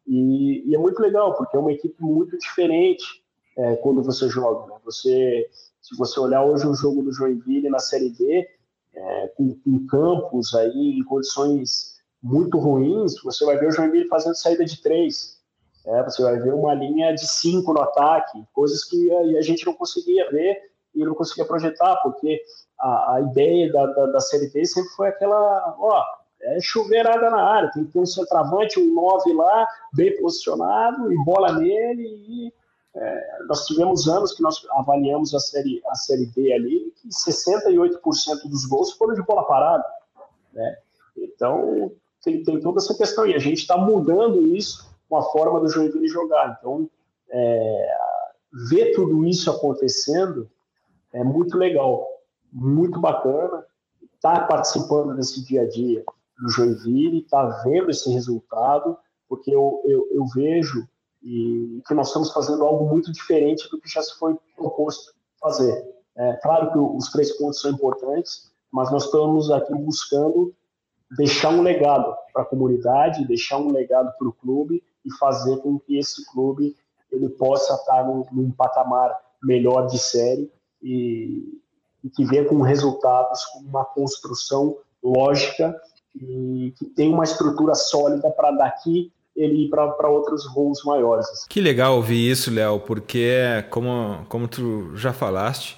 [0.05, 3.03] E, e é muito legal, porque é uma equipe muito diferente
[3.57, 4.73] é, quando você joga.
[4.73, 4.79] Né?
[4.85, 5.49] Você,
[5.87, 8.45] se você olhar hoje o jogo do Joinville na Série D,
[8.93, 14.35] é, com, com, campos aí em condições muito ruins, você vai ver o Joinville fazendo
[14.35, 15.37] saída de três.
[15.85, 19.65] É, você vai ver uma linha de cinco no ataque, coisas que a, a gente
[19.65, 20.57] não conseguia ver
[20.93, 22.41] e não conseguia projetar, porque
[22.77, 26.03] a, a ideia da, da, da Série D sempre foi aquela, ó,
[26.41, 31.23] é chuveirada na área, tem que ter um centroavante, um 9 lá, bem posicionado, e
[31.23, 32.53] bola nele, e
[32.99, 38.49] é, nós tivemos anos que nós avaliamos a série, a série B ali, que 68%
[38.49, 39.85] dos gols foram de bola parada.
[40.51, 40.77] Né?
[41.15, 41.91] Então,
[42.23, 43.27] tem, tem toda essa questão.
[43.27, 46.57] E a gente está mudando isso com a forma do Joinville jogar.
[46.59, 46.89] Então,
[47.29, 47.97] é,
[48.69, 50.49] ver tudo isso acontecendo
[51.13, 52.07] é muito legal,
[52.51, 53.63] muito bacana.
[54.15, 56.03] Estar tá participando desse dia a dia
[56.39, 58.97] do Joinville, estar tá vendo esse resultado,
[59.29, 60.87] porque eu, eu, eu vejo
[61.27, 65.85] e que nós estamos fazendo algo muito diferente do que já se foi proposto fazer.
[66.15, 70.55] É claro que os três pontos são importantes, mas nós estamos aqui buscando
[71.17, 75.77] deixar um legado para a comunidade, deixar um legado para o clube e fazer com
[75.77, 76.77] que esse clube
[77.11, 79.13] ele possa estar num, num patamar
[79.43, 80.49] melhor de série
[80.81, 81.61] e,
[82.03, 85.77] e que venha com resultados, com uma construção lógica
[86.15, 91.25] e que tenha uma estrutura sólida para daqui ele ir para outros voos maiores.
[91.29, 91.45] Assim.
[91.47, 95.77] Que legal ouvir isso, Léo, porque como, como tu já falaste,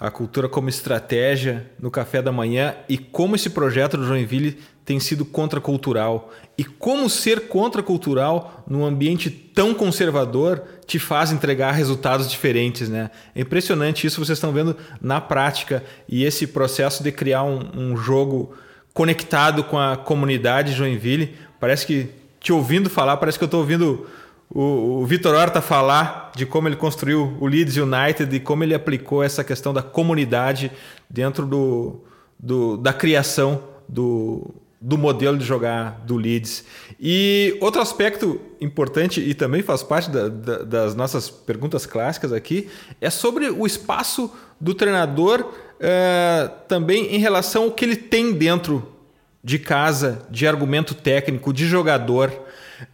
[0.00, 4.98] a cultura como estratégia no café da manhã e como esse projeto do Joinville tem
[4.98, 12.88] sido contracultural e como ser contracultural num ambiente tão conservador te faz entregar resultados diferentes,
[12.88, 13.10] né?
[13.34, 17.96] É impressionante isso vocês estão vendo na prática e esse processo de criar um, um
[17.96, 18.54] jogo
[18.94, 24.06] conectado com a comunidade Joinville parece que te ouvindo falar, parece que eu estou ouvindo
[24.52, 28.74] o, o Vitor Horta falar de como ele construiu o Leeds United e como ele
[28.74, 30.72] aplicou essa questão da comunidade
[31.08, 32.00] dentro do,
[32.38, 36.64] do da criação do, do modelo de jogar do Leeds.
[36.98, 42.68] E outro aspecto importante e também faz parte da, da, das nossas perguntas clássicas aqui
[43.00, 48.99] é sobre o espaço do treinador uh, também em relação ao que ele tem dentro
[49.42, 52.32] de casa, de argumento técnico, de jogador.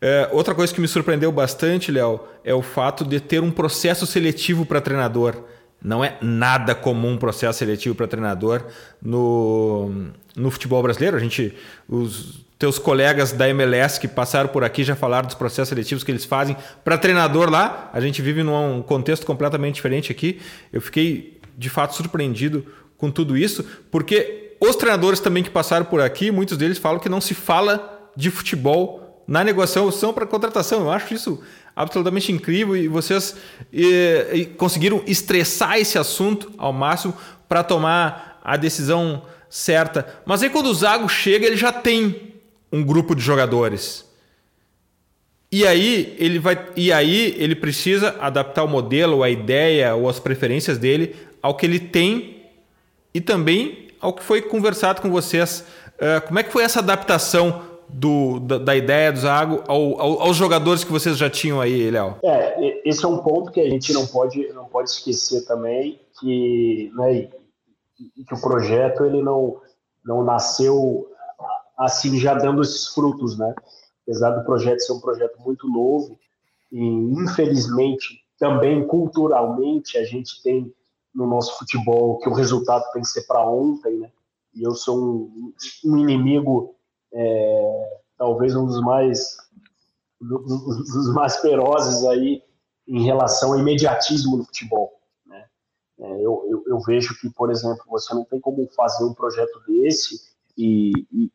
[0.00, 4.06] É, outra coisa que me surpreendeu bastante, Léo, é o fato de ter um processo
[4.06, 5.36] seletivo para treinador.
[5.82, 8.64] Não é nada comum um processo seletivo para treinador
[9.02, 11.16] no, no futebol brasileiro.
[11.16, 11.54] A gente,
[11.88, 16.10] os teus colegas da MLS que passaram por aqui já falaram dos processos seletivos que
[16.10, 17.90] eles fazem para treinador lá.
[17.92, 20.40] A gente vive num contexto completamente diferente aqui.
[20.72, 26.00] Eu fiquei de fato surpreendido com tudo isso, porque os treinadores também que passaram por
[26.00, 30.80] aqui, muitos deles falam que não se fala de futebol na negociação para contratação.
[30.80, 31.42] Eu acho isso
[31.74, 33.36] absolutamente incrível e vocês
[33.72, 37.14] e, e conseguiram estressar esse assunto ao máximo
[37.48, 40.20] para tomar a decisão certa.
[40.24, 42.34] Mas aí quando o Zago chega, ele já tem
[42.72, 44.06] um grupo de jogadores.
[45.52, 50.18] E aí ele vai e aí ele precisa adaptar o modelo, a ideia ou as
[50.18, 52.42] preferências dele ao que ele tem
[53.14, 55.64] e também ao que foi conversado com vocês.
[55.96, 60.20] Uh, como é que foi essa adaptação do, da, da, ideia do Zago ao, ao,
[60.22, 62.16] aos jogadores que vocês já tinham aí, Léo?
[62.22, 66.92] É, esse é um ponto que a gente não pode, não pode esquecer também, que,
[66.94, 67.28] né,
[68.26, 69.56] que o projeto ele não,
[70.04, 71.08] não nasceu
[71.78, 73.54] assim já dando esses frutos, né?
[74.02, 76.18] Apesar do projeto ser um projeto muito novo
[76.72, 80.72] e infelizmente também culturalmente a gente tem
[81.16, 84.12] no nosso futebol que o resultado tem que ser para ontem, né?
[84.54, 85.52] E eu sou um,
[85.86, 86.76] um inimigo
[87.12, 89.36] é, talvez um dos mais
[90.20, 92.42] dos mais ferozes aí
[92.86, 95.00] em relação ao imediatismo no futebol.
[95.26, 95.44] Né?
[95.98, 99.60] É, eu, eu, eu, vejo que, por exemplo, você não tem como fazer um projeto
[99.66, 100.20] desse
[100.56, 101.30] e, e,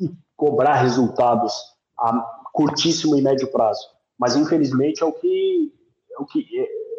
[0.00, 1.54] e cobrar resultados
[1.98, 2.12] a
[2.52, 3.84] curtíssimo e médio prazo.
[4.18, 5.72] Mas infelizmente é o que
[6.12, 6.89] é o que é,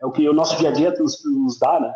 [0.00, 1.92] é o que o nosso dia a dia nos, nos dá, né?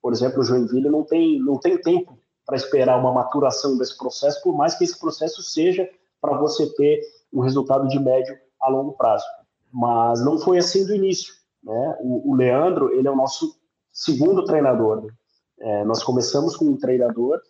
[0.00, 4.40] Por exemplo, o Joinville não tem não tem tempo para esperar uma maturação desse processo,
[4.42, 5.88] por mais que esse processo seja
[6.20, 7.00] para você ter
[7.32, 9.24] um resultado de médio a longo prazo.
[9.72, 11.34] Mas não foi assim do início.
[11.62, 11.96] Né?
[12.00, 13.56] O, o Leandro, ele é o nosso
[13.92, 15.02] segundo treinador.
[15.02, 15.12] Né?
[15.58, 17.40] É, nós começamos com um treinador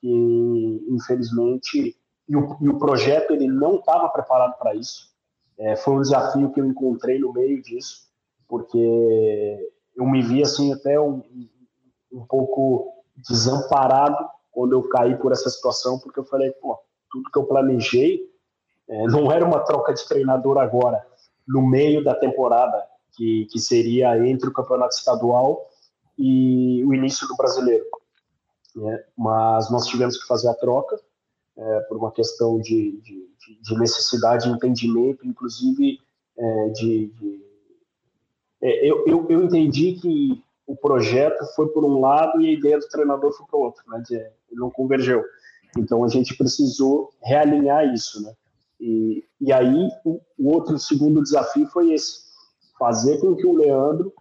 [0.00, 1.96] que, infelizmente,
[2.28, 5.10] e o, e o projeto ele não estava preparado para isso.
[5.58, 8.09] É, foi um desafio que eu encontrei no meio disso,
[8.50, 11.22] porque eu me vi assim até um,
[12.12, 16.76] um pouco desamparado quando eu caí por essa situação, porque eu falei, pô,
[17.10, 18.28] tudo que eu planejei
[18.88, 21.06] é, não era uma troca de treinador agora,
[21.46, 22.84] no meio da temporada,
[23.16, 25.68] que, que seria entre o campeonato estadual
[26.18, 27.84] e o início do brasileiro.
[28.74, 29.04] Né?
[29.16, 31.00] Mas nós tivemos que fazer a troca
[31.56, 33.28] é, por uma questão de, de,
[33.62, 35.98] de, necessidade de entendimento, inclusive
[36.36, 37.06] é, de.
[37.08, 37.49] de
[38.62, 42.78] é, eu, eu, eu entendi que o projeto foi por um lado e a ideia
[42.78, 44.02] do treinador foi para o outro, né?
[44.06, 45.24] De, não convergeu.
[45.76, 48.32] Então a gente precisou realinhar isso, né?
[48.80, 52.30] E, e aí o, o outro segundo desafio foi esse,
[52.78, 54.12] fazer com que o Leandro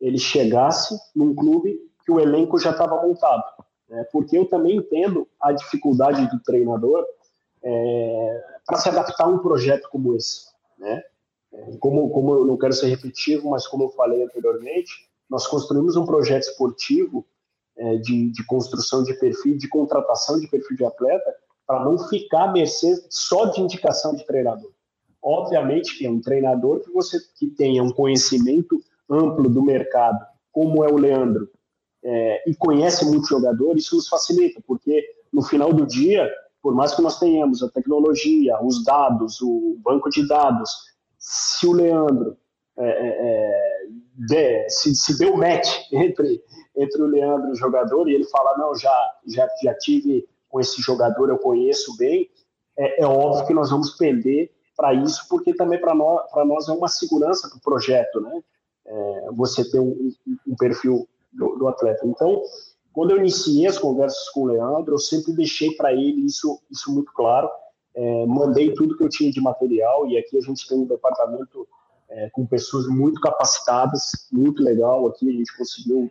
[0.00, 3.44] ele chegasse num clube que o elenco já estava montado,
[3.88, 4.04] né?
[4.12, 7.04] Porque eu também entendo a dificuldade do treinador
[7.62, 10.46] é, para se adaptar a um projeto como esse,
[10.78, 11.02] né?
[11.80, 14.92] Como, como eu não quero ser repetitivo, mas como eu falei anteriormente,
[15.28, 17.26] nós construímos um projeto esportivo
[17.76, 21.34] é, de, de, construção de perfil, de contratação de perfil de atleta,
[21.66, 24.70] para não ficar à mercê só de indicação de treinador.
[25.22, 30.84] Obviamente que é um treinador que você que tenha um conhecimento amplo do mercado, como
[30.84, 31.48] é o Leandro,
[32.02, 36.28] é, e conhece muitos jogadores, isso nos facilita, porque no final do dia,
[36.62, 40.70] por mais que nós tenhamos a tecnologia, os dados, o banco de dados,
[41.20, 42.36] se o Leandro
[42.78, 46.42] é, é, de, se, se deu match entre,
[46.74, 50.58] entre o Leandro e o jogador, e ele fala, não, já, já, já tive com
[50.58, 52.28] esse jogador, eu conheço bem,
[52.78, 56.72] é, é óbvio que nós vamos pender para isso, porque também para nós, nós é
[56.72, 58.42] uma segurança para o projeto, né?
[58.86, 60.10] É, você ter um,
[60.46, 62.06] um perfil do, do, atleta.
[62.06, 62.42] Então,
[62.92, 66.92] quando eu iniciei as conversas com o Leandro, eu sempre deixei para ele isso, isso
[66.92, 67.48] muito claro,
[67.94, 71.66] é, mandei tudo que eu tinha de material, e aqui a gente tem um departamento
[72.08, 75.06] é, com pessoas muito capacitadas, muito legal.
[75.06, 76.10] Aqui a gente conseguiu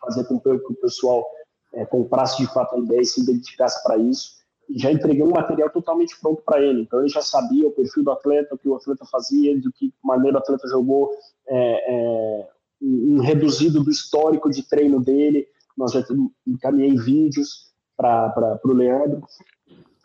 [0.00, 1.24] fazer com que o pessoal
[1.72, 4.42] é, comprasse de fato a ideia e se dedicasse para isso.
[4.68, 6.82] E já entreguei um material totalmente pronto para ele.
[6.82, 9.92] Então ele já sabia o perfil do atleta, o que o atleta fazia, de que
[10.02, 11.10] maneira o atleta jogou,
[11.48, 12.48] é, é
[12.80, 15.46] um reduzido do histórico de treino dele.
[15.76, 16.04] Nós já
[16.46, 19.22] encaminhei vídeos para o Leandro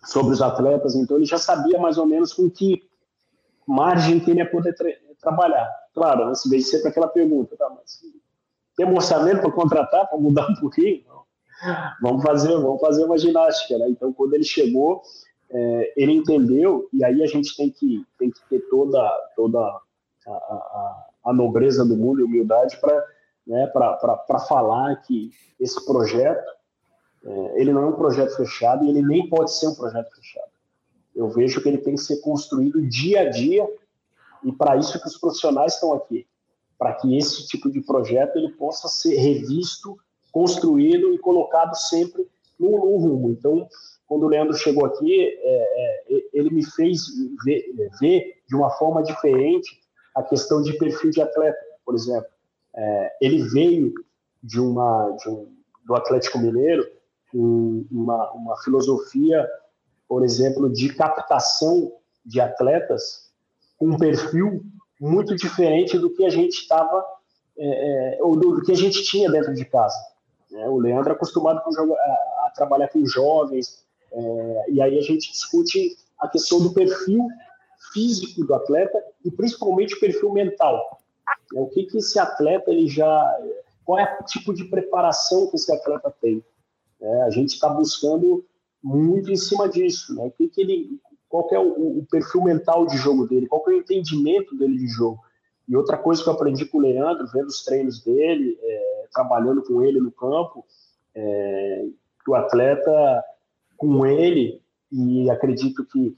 [0.08, 2.88] sobre os atletas, então ele já sabia mais ou menos com que
[3.68, 4.76] margem que ele ia poder
[5.20, 5.70] trabalhar.
[5.94, 8.00] Claro, antes de ser para aquela pergunta, tá, mas
[8.76, 11.04] tem orçamento para contratar, para mudar um pouquinho?
[12.02, 13.90] Vamos fazer, vamos fazer uma ginástica, né?
[13.90, 15.02] Então, quando ele chegou,
[15.50, 19.02] é, ele entendeu, e aí a gente tem que, tem que ter toda,
[19.36, 23.04] toda a, a, a nobreza do mundo e humildade para
[23.46, 23.72] né,
[24.48, 26.46] falar que esse projeto,
[27.26, 30.52] é, ele não é um projeto fechado e ele nem pode ser um projeto fechado.
[31.16, 33.68] Eu vejo que ele tem que ser construído dia a dia
[34.44, 36.28] e para isso que os profissionais estão aqui,
[36.78, 39.98] para que esse tipo de projeto ele possa ser revisto,
[40.32, 42.28] construído e colocado sempre
[42.60, 43.32] no, no rumo.
[43.32, 43.68] Então,
[44.08, 47.08] quando o Leandro chegou aqui, é, é, ele me fez
[47.44, 47.66] ver,
[48.00, 49.82] ver, de uma forma diferente
[50.16, 52.30] a questão de perfil de atleta, por exemplo.
[52.76, 53.94] É, ele veio
[54.42, 55.52] de uma de um,
[55.86, 56.88] do Atlético Mineiro
[57.34, 59.48] uma, uma filosofia,
[60.08, 61.92] por exemplo, de captação
[62.26, 63.32] de atletas
[63.78, 64.64] com um perfil
[65.00, 67.06] muito diferente do que a gente estava,
[67.58, 69.98] é, é, ou do, que a gente tinha dentro de casa.
[70.52, 70.68] Né?
[70.68, 75.98] O Leandro é acostumado a, a trabalhar com jovens, é, e aí a gente discute
[76.20, 77.28] a questão do perfil
[77.94, 81.00] físico do atleta e principalmente o perfil mental.
[81.56, 83.38] É, o que, que esse atleta ele já,
[83.86, 86.44] qual é o tipo de preparação que esse atleta tem?
[87.02, 88.44] É, a gente está buscando
[88.84, 90.30] muito em cima disso, né?
[90.32, 93.78] Que, que ele, qual é o, o, perfil mental de jogo dele, qual é o
[93.78, 95.20] entendimento dele de jogo.
[95.68, 99.62] E outra coisa que eu aprendi com o Leandro, vendo os treinos dele, é, trabalhando
[99.64, 100.66] com ele no campo,
[101.14, 101.86] é,
[102.24, 103.24] que o atleta
[103.76, 106.16] com ele, e acredito que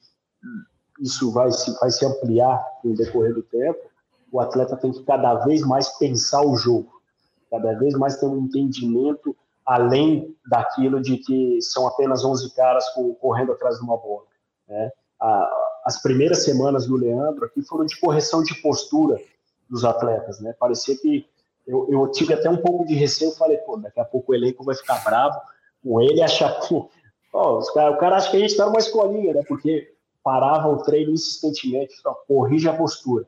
[0.99, 3.79] isso vai se, vai se ampliar no decorrer do tempo,
[4.31, 7.01] o atleta tem que cada vez mais pensar o jogo,
[7.49, 9.35] cada vez mais ter um entendimento
[9.69, 12.85] além daquilo de que são apenas 11 caras
[13.21, 14.25] correndo atrás de uma bola.
[14.67, 14.91] Né?
[15.85, 19.19] as primeiras semanas do Leandro aqui foram de correção de postura
[19.69, 20.39] dos atletas.
[20.39, 20.55] Né?
[20.59, 21.25] Parecia que
[21.67, 24.63] eu, eu tive até um pouco de receio, falei, pô, daqui a pouco o elenco
[24.63, 25.39] vai ficar bravo
[25.83, 26.73] com ele achar que.
[26.73, 29.43] O cara acha que a gente está numa escolinha, né?
[29.47, 29.93] Porque
[30.23, 33.25] parava o treino insistentemente, só corrige a postura,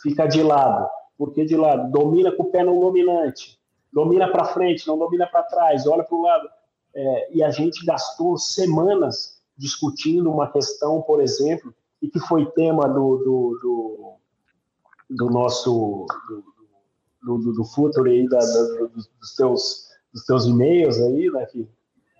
[0.00, 0.88] fica de lado.
[1.18, 1.90] Por que de lado?
[1.90, 3.59] Domina com o pé no dominante,
[3.92, 6.48] domina para frente, não domina para trás, olha para o lado.
[6.94, 12.88] É, e a gente gastou semanas discutindo uma questão, por exemplo, e que foi tema
[12.88, 14.14] do, do, do,
[15.10, 16.06] do nosso
[17.22, 21.68] do, do, do aí, da, da, dos teus, dos teus e-mails aí, né, que,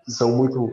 [0.04, 0.70] que são muito,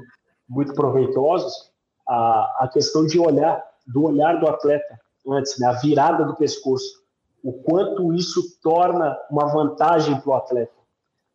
[0.48, 1.72] muito proveitosos,
[2.08, 7.04] a, a questão de olhar, do olhar do atleta antes, né, a virada do pescoço,
[7.44, 10.77] o quanto isso torna uma vantagem para o atleta.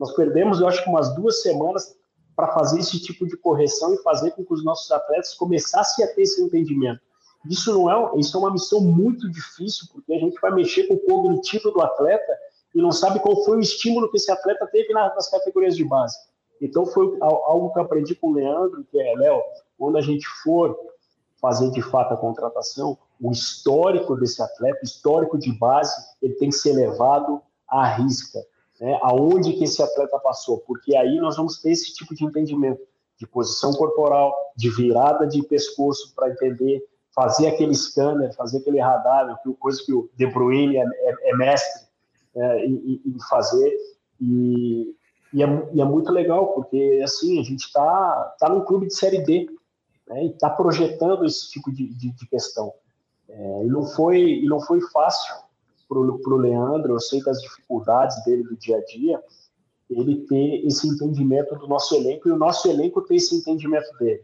[0.02, 1.96] Nós perdemos, eu acho que umas duas semanas
[2.34, 6.08] para fazer esse tipo de correção e fazer com que os nossos atletas começassem a
[6.08, 7.00] ter esse entendimento.
[7.48, 10.94] Isso não é, isso é uma missão muito difícil, porque a gente vai mexer com
[10.94, 12.36] o cognitivo do atleta
[12.74, 16.18] e não sabe qual foi o estímulo que esse atleta teve nas categorias de base.
[16.60, 19.40] Então foi algo que eu aprendi com o Leandro, que é, Léo,
[19.78, 20.76] quando a gente for
[21.40, 26.48] fazer de fato a contratação, o histórico desse atleta, o histórico de base, ele tem
[26.48, 28.40] que ser levado à risca.
[28.82, 28.98] Né?
[29.00, 30.58] Aonde que esse atleta passou?
[30.58, 32.82] Porque aí nós vamos ter esse tipo de entendimento
[33.16, 39.28] de posição corporal, de virada de pescoço para entender, fazer aquele scanner, fazer aquele radar,
[39.28, 39.36] né?
[39.60, 41.86] coisa que o De Bruyne é, é, é mestre
[42.34, 43.72] é, em, em, fazer.
[44.20, 44.96] E,
[45.32, 48.96] e, é, e, é, muito legal, porque assim, a gente está tá num clube de
[48.96, 49.46] Série D,
[50.08, 52.72] né, e está projetando esse tipo de, de, de questão.
[53.28, 55.36] É, e, não foi, e não foi fácil
[56.18, 59.22] para o Leandro, eu sei das dificuldades dele do dia a dia,
[59.90, 64.22] ele ter esse entendimento do nosso elenco e o nosso elenco ter esse entendimento dele.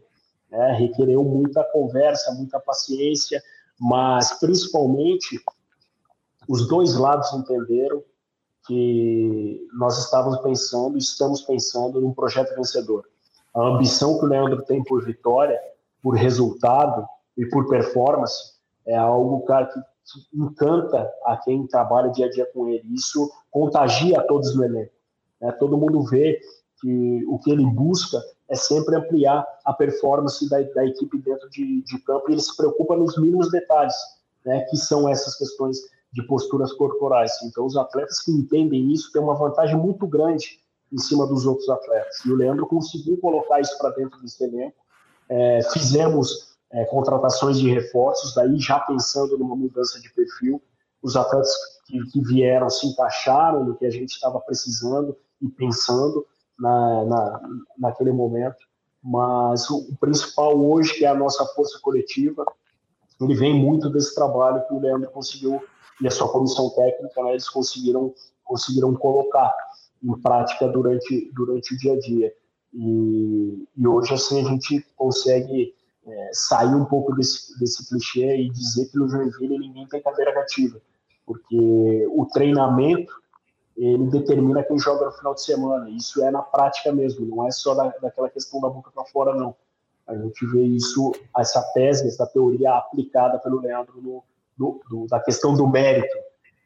[0.49, 0.71] Né?
[0.73, 3.41] Requereu muita conversa, muita paciência,
[3.79, 5.39] mas principalmente
[6.47, 8.03] os dois lados entenderam
[8.65, 13.05] que nós estávamos pensando, estamos pensando num projeto vencedor.
[13.55, 15.59] A ambição que o Leandro tem por vitória
[16.01, 17.05] por resultado
[17.37, 18.53] e por performance
[18.85, 19.79] é algo, cara, que,
[20.33, 22.83] encanta a quem trabalha dia a dia com ele.
[22.93, 24.93] Isso contagia todos no elenco.
[25.41, 25.51] Né?
[25.53, 26.39] Todo mundo vê
[26.81, 31.81] que o que ele busca é sempre ampliar a performance da, da equipe dentro de,
[31.83, 33.95] de, campo e ele se preocupa nos mínimos detalhes,
[34.45, 34.61] né?
[34.69, 35.77] que são essas questões
[36.11, 37.31] de posturas corporais.
[37.43, 40.59] Então, os atletas que entendem isso têm uma vantagem muito grande
[40.91, 42.25] em cima dos outros atletas.
[42.25, 44.79] E o Leandro conseguiu colocar isso para dentro desse elenco
[45.29, 50.61] é, fizemos é, contratações de reforços, daí já pensando numa mudança de perfil.
[51.01, 51.51] Os atletas
[51.85, 56.25] que, que vieram se encaixaram no que a gente estava precisando e pensando
[56.59, 57.41] na, na,
[57.77, 58.57] naquele momento.
[59.01, 62.45] Mas o, o principal hoje, que é a nossa força coletiva,
[63.21, 65.61] ele vem muito desse trabalho que o Leandro conseguiu
[66.01, 68.13] e a sua comissão técnica, né, eles conseguiram
[68.43, 69.53] conseguiram colocar
[70.01, 72.33] em prática durante durante o dia a dia.
[72.73, 75.73] E, e hoje, assim, a gente consegue
[76.11, 80.33] é, sair um pouco desse, desse clichê e dizer que no Joinville ninguém tem cadeira
[80.33, 80.81] cativa,
[81.25, 83.13] porque o treinamento
[83.77, 85.89] ele determina quem joga no final de semana.
[85.89, 89.33] Isso é na prática mesmo, não é só da, daquela questão da boca para fora,
[89.33, 89.55] não.
[90.05, 94.23] A gente vê isso, essa tese, essa teoria aplicada pelo Leandro no,
[94.57, 96.17] no, da questão do mérito.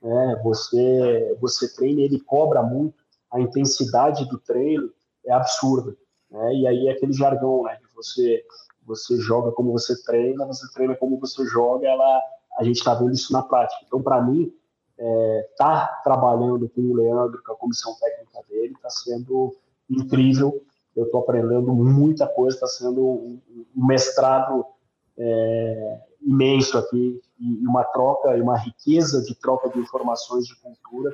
[0.02, 0.42] Né?
[0.44, 4.92] Você, você treina, ele cobra muito a intensidade do treino
[5.26, 5.98] é absurda.
[6.30, 6.56] Né?
[6.56, 7.78] E aí é aquele jargão, né?
[7.78, 8.46] Que você,
[8.86, 12.22] você joga como você treina, você treina como você joga, ela,
[12.58, 13.84] a gente está vendo isso na prática.
[13.86, 14.54] Então, para mim,
[14.98, 19.56] é, tá trabalhando com o Leandro, com a comissão técnica dele, está sendo
[19.90, 20.62] incrível.
[20.96, 23.42] Eu estou aprendendo muita coisa, está sendo um,
[23.76, 24.66] um mestrado
[25.18, 31.14] é, imenso aqui e uma troca, e uma riqueza de troca de informações de cultura,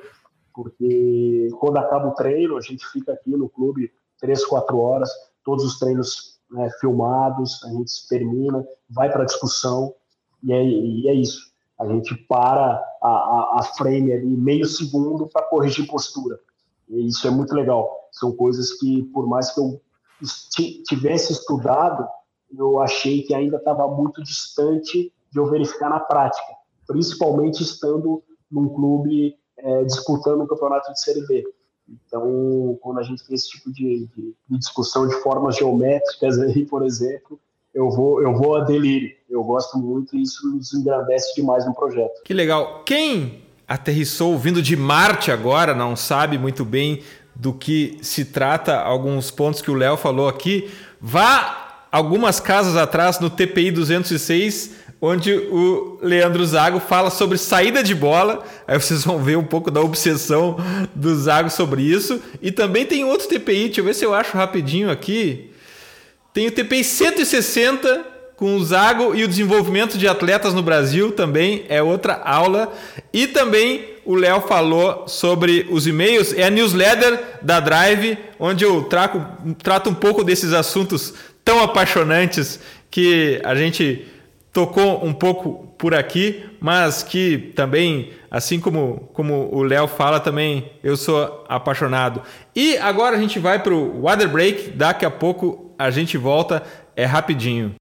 [0.54, 5.10] porque quando acaba o treino, a gente fica aqui no clube três, quatro horas,
[5.44, 9.94] todos os treinos né, filmados, a gente termina, vai para a discussão,
[10.42, 11.50] e é, e é, isso.
[11.78, 16.38] A gente para a, a, a frame ali meio segundo para corrigir postura.
[16.88, 17.88] E isso é muito legal.
[18.12, 19.80] São coisas que, por mais que eu
[20.84, 22.06] tivesse estudado,
[22.56, 26.52] eu achei que ainda estava muito distante de eu verificar na prática,
[26.86, 31.44] principalmente estando num clube é, disputando um campeonato de Série B.
[31.90, 36.64] Então, quando a gente tem esse tipo de, de, de, discussão de formas geométricas aí,
[36.64, 37.38] por exemplo,
[37.74, 39.10] eu vou, eu vou a delírio.
[39.28, 42.22] Eu gosto muito e isso nos engrandece demais no projeto.
[42.24, 42.82] Que legal.
[42.84, 47.02] Quem aterrissou vindo de Marte agora, não sabe muito bem
[47.34, 50.70] do que se trata, alguns pontos que o Léo falou aqui,
[51.00, 57.94] vá algumas casas atrás no TPI 206 onde o Leandro Zago fala sobre saída de
[57.94, 58.44] bola.
[58.68, 60.58] Aí vocês vão ver um pouco da obsessão
[60.94, 62.20] do Zago sobre isso.
[62.42, 65.50] E também tem outro TPI, deixa eu ver se eu acho rapidinho aqui.
[66.34, 71.64] Tem o TPI 160 com o Zago e o desenvolvimento de atletas no Brasil também
[71.68, 72.72] é outra aula.
[73.12, 78.82] E também o Léo falou sobre os e-mails, é a newsletter da Drive, onde eu
[78.82, 84.06] trato um pouco desses assuntos tão apaixonantes que a gente
[84.52, 90.70] tocou um pouco por aqui, mas que também, assim como, como o Léo fala, também
[90.82, 92.22] eu sou apaixonado.
[92.54, 96.62] E agora a gente vai para o Water Break, daqui a pouco a gente volta,
[96.94, 97.74] é rapidinho.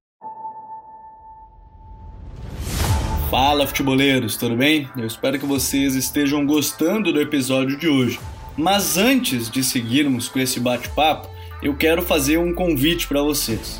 [3.29, 4.89] Fala futeboleiros, tudo bem?
[4.97, 8.19] Eu espero que vocês estejam gostando do episódio de hoje.
[8.57, 11.29] Mas antes de seguirmos com esse bate-papo,
[11.61, 13.79] eu quero fazer um convite para vocês.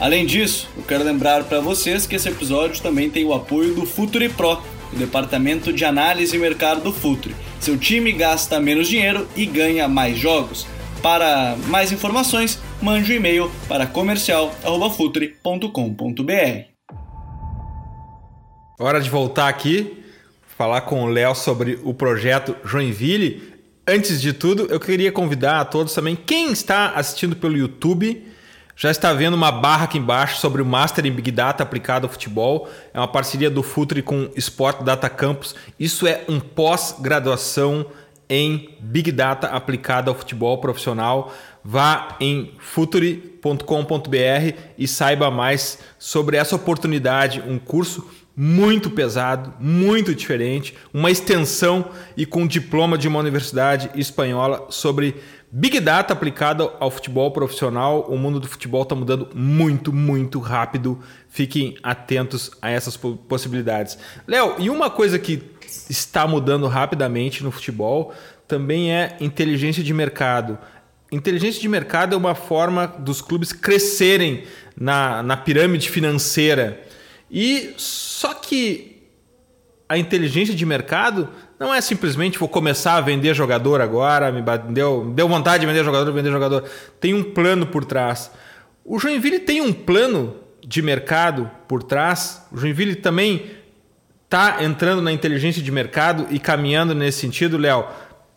[0.00, 3.84] Além disso, eu quero lembrar para vocês que esse episódio também tem o apoio do
[3.84, 7.34] Futuri Pro, o departamento de análise e mercado do Futuri.
[7.58, 10.68] Seu time gasta menos dinheiro e ganha mais jogos.
[11.02, 16.68] Para mais informações, mande um e-mail para comercial@futuri.com.br.
[18.78, 19.98] Hora de voltar aqui,
[20.56, 23.42] falar com o Léo sobre o projeto Joinville.
[23.84, 28.27] Antes de tudo, eu queria convidar a todos também, quem está assistindo pelo YouTube,
[28.78, 32.12] já está vendo uma barra aqui embaixo sobre o Master em Big Data aplicado ao
[32.12, 32.70] futebol.
[32.94, 35.56] É uma parceria do Futre com Sport Data Campus.
[35.80, 37.86] Isso é um pós-graduação
[38.30, 41.34] em Big Data aplicado ao futebol profissional.
[41.64, 43.42] Vá em futuri.com.br
[44.78, 48.08] e saiba mais sobre essa oportunidade, um curso
[48.40, 55.16] muito pesado, muito diferente, uma extensão e com diploma de uma universidade espanhola sobre
[55.50, 58.02] Big Data aplicado ao futebol profissional.
[58.02, 60.98] O mundo do futebol está mudando muito, muito rápido.
[61.28, 63.98] Fiquem atentos a essas possibilidades.
[64.26, 65.42] Léo, e uma coisa que
[65.88, 68.12] está mudando rapidamente no futebol
[68.46, 70.58] também é inteligência de mercado.
[71.10, 74.44] Inteligência de mercado é uma forma dos clubes crescerem
[74.78, 76.82] na, na pirâmide financeira.
[77.30, 79.02] E só que
[79.88, 84.42] a inteligência de mercado não é simplesmente vou começar a vender jogador agora, me
[84.72, 86.64] deu, deu vontade de vender jogador, vender jogador.
[87.00, 88.30] Tem um plano por trás.
[88.84, 92.46] O Joinville tem um plano de mercado por trás.
[92.52, 93.46] O Joinville também
[94.24, 97.86] está entrando na inteligência de mercado e caminhando nesse sentido, Léo.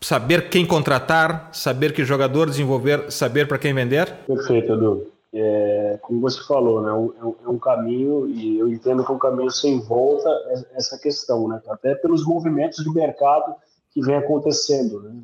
[0.01, 4.11] Saber quem contratar, saber que jogador desenvolver, saber para quem vender?
[4.25, 9.03] Perfeito, Edu é, como você falou, né, é, um, é um caminho, e eu entendo
[9.03, 10.29] que é um caminho sem volta
[10.73, 13.55] essa questão, né, até pelos movimentos de mercado
[13.91, 15.15] que vem acontecendo, né,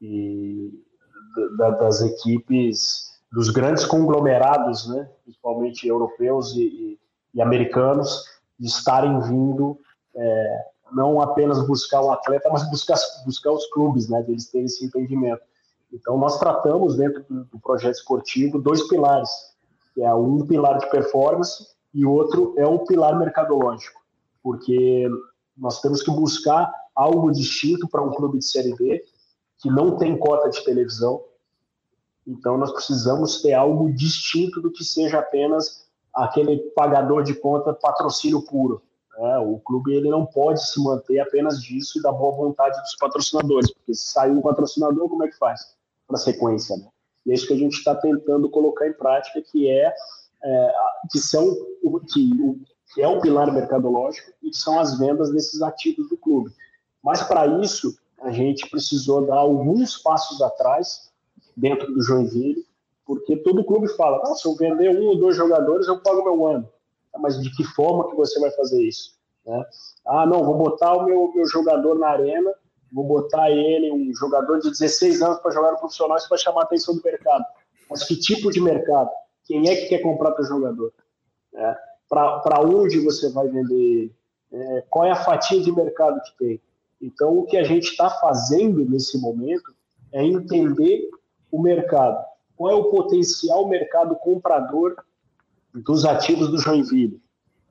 [0.00, 0.82] e
[1.58, 6.98] da, das equipes, dos grandes conglomerados, né, principalmente europeus e,
[7.34, 8.24] e, americanos,
[8.58, 9.78] de estarem vindo
[10.14, 14.86] é, não apenas buscar o atleta, mas buscar, buscar os clubes, né, deles terem esse
[14.86, 15.42] entendimento.
[15.94, 19.30] Então, nós tratamos dentro do, projeto esportivo dois pilares,
[19.94, 24.02] que é um pilar de performance e outro é um pilar mercadológico,
[24.42, 25.08] porque
[25.56, 29.04] nós temos que buscar algo distinto para um clube de Série B
[29.58, 31.22] que não tem cota de televisão.
[32.26, 38.42] Então, nós precisamos ter algo distinto do que seja apenas aquele pagador de conta patrocínio
[38.42, 38.82] puro.
[39.16, 42.96] É, o clube ele não pode se manter apenas disso e da boa vontade dos
[42.96, 45.74] patrocinadores, porque se sair um patrocinador, como é que faz
[46.06, 46.76] para a sequência?
[46.76, 46.88] Né?
[47.26, 49.92] E é isso que a gente está tentando colocar em prática, que é,
[50.42, 50.72] é
[51.10, 51.54] que são
[52.12, 52.30] que,
[52.94, 56.50] que é o pilar mercadológico e que são as vendas desses ativos do clube.
[57.02, 61.10] Mas para isso a gente precisou dar alguns passos atrás
[61.56, 62.64] dentro do Joinville,
[63.06, 66.46] porque todo clube fala, ah, se eu vender um ou dois jogadores eu pago meu
[66.46, 66.68] ano.
[67.12, 69.14] Ah, mas de que forma que você vai fazer isso?
[69.46, 69.64] Né?
[70.06, 72.52] Ah, não, vou botar o meu, meu jogador na arena,
[72.94, 76.62] vou botar ele, um jogador de 16 anos para jogar no profissional, isso vai chamar
[76.62, 77.44] a atenção do mercado.
[77.90, 79.10] Mas que tipo de mercado?
[79.44, 80.92] Quem é que quer comprar teu jogador?
[81.54, 81.74] É,
[82.08, 84.10] para onde você vai vender?
[84.52, 86.60] É, qual é a fatia de mercado que tem?
[87.02, 89.74] Então, o que a gente está fazendo nesse momento
[90.12, 91.10] é entender
[91.50, 92.24] o mercado.
[92.56, 94.96] Qual é o potencial mercado comprador
[95.74, 97.20] dos ativos do Joinville.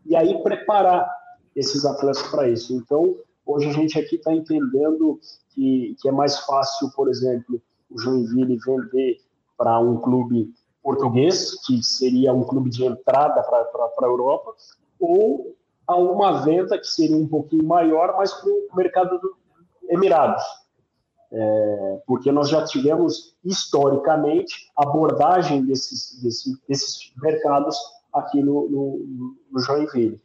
[0.06, 1.10] E aí preparar
[1.56, 2.76] esses atletas para isso.
[2.76, 3.16] Então,
[3.46, 5.20] hoje a gente aqui está entendendo
[5.50, 9.20] que, que é mais fácil, por exemplo, o Joinville vender
[9.58, 13.68] para um clube português, que seria um clube de entrada para
[14.02, 14.54] a Europa,
[15.00, 15.56] ou
[15.88, 19.36] a uma venda que seria um pouquinho maior, mas para o mercado do
[19.90, 20.44] Emirados.
[21.32, 27.76] É, porque nós já tivemos historicamente abordagem desses, desses, desses mercados
[28.14, 30.22] aqui no, no, no Joinville.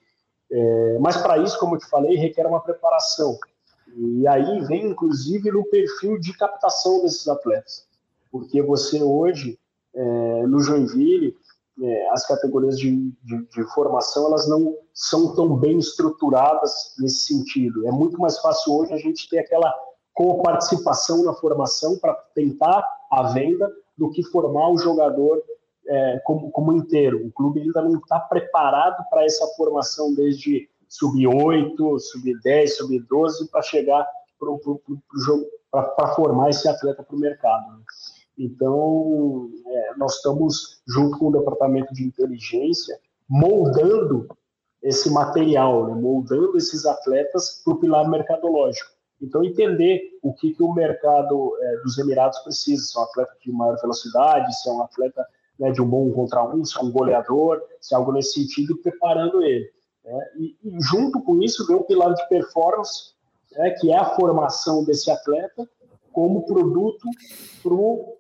[0.50, 3.38] É, mas para isso, como eu te falei, requer uma preparação.
[3.96, 7.86] E aí vem, inclusive, no perfil de captação desses atletas.
[8.30, 9.58] Porque você hoje,
[9.94, 11.36] é, no Joinville,
[11.80, 17.86] é, as categorias de, de, de, formação elas não são tão bem estruturadas nesse sentido.
[17.86, 19.72] É muito mais fácil hoje a gente ter aquela
[20.12, 25.40] co-participação na formação para tentar a venda do que formar o jogador
[25.88, 27.26] é, como, como inteiro.
[27.26, 34.06] O clube ainda não está preparado para essa formação desde sub-8, sub-10, sub-12 para chegar
[35.70, 37.72] para formar esse atleta para o mercado.
[37.72, 37.82] Né?
[38.38, 44.28] Então, é, nós estamos, junto com o departamento de inteligência, moldando
[44.80, 46.00] esse material, né?
[46.00, 48.90] moldando esses atletas para o pilar mercadológico.
[49.20, 53.32] Então, entender o que, que o mercado é, dos Emirados precisa, se é um atleta
[53.44, 55.26] de maior velocidade, se é um atleta
[55.58, 58.76] né, de um bom contra um, se é um goleador, se é algo nesse sentido,
[58.78, 59.68] preparando ele.
[60.04, 60.26] Né?
[60.36, 63.12] E, e, junto com isso vem o pilar de performance,
[63.52, 65.68] né, que é a formação desse atleta
[66.12, 67.06] como produto
[67.62, 68.16] para o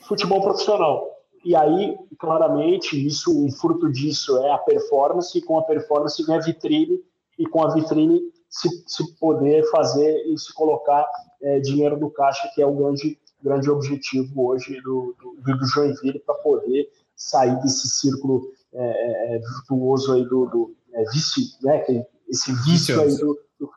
[0.00, 1.08] futebol profissional.
[1.44, 6.36] E aí, claramente, isso, um fruto disso é a performance, e com a performance vem
[6.36, 7.00] a vitrine,
[7.38, 11.06] e com a vitrine se, se poder fazer e se colocar
[11.40, 16.20] é, dinheiro no caixa, que é o grande, grande objetivo hoje do, do, do Joinville,
[16.20, 21.84] para poder sair desse círculo é, é, é virtuoso aí do, do é, vício, né?
[22.28, 23.02] esse vício vicioso.
[23.02, 23.70] aí do, do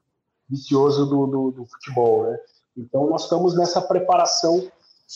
[0.49, 2.37] vicioso do, do, futebol, né?
[2.77, 4.67] Então nós estamos nessa preparação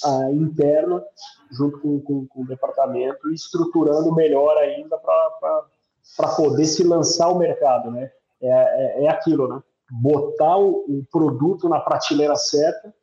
[0.04, 1.04] ah, interna
[1.52, 7.91] junto com, com, com, o departamento, estruturando melhor ainda para poder se lançar ao mercado,
[7.91, 8.12] né?
[8.41, 9.62] é, é, é aquilo, né?
[9.89, 12.93] Botar o, o, produto na prateleira certa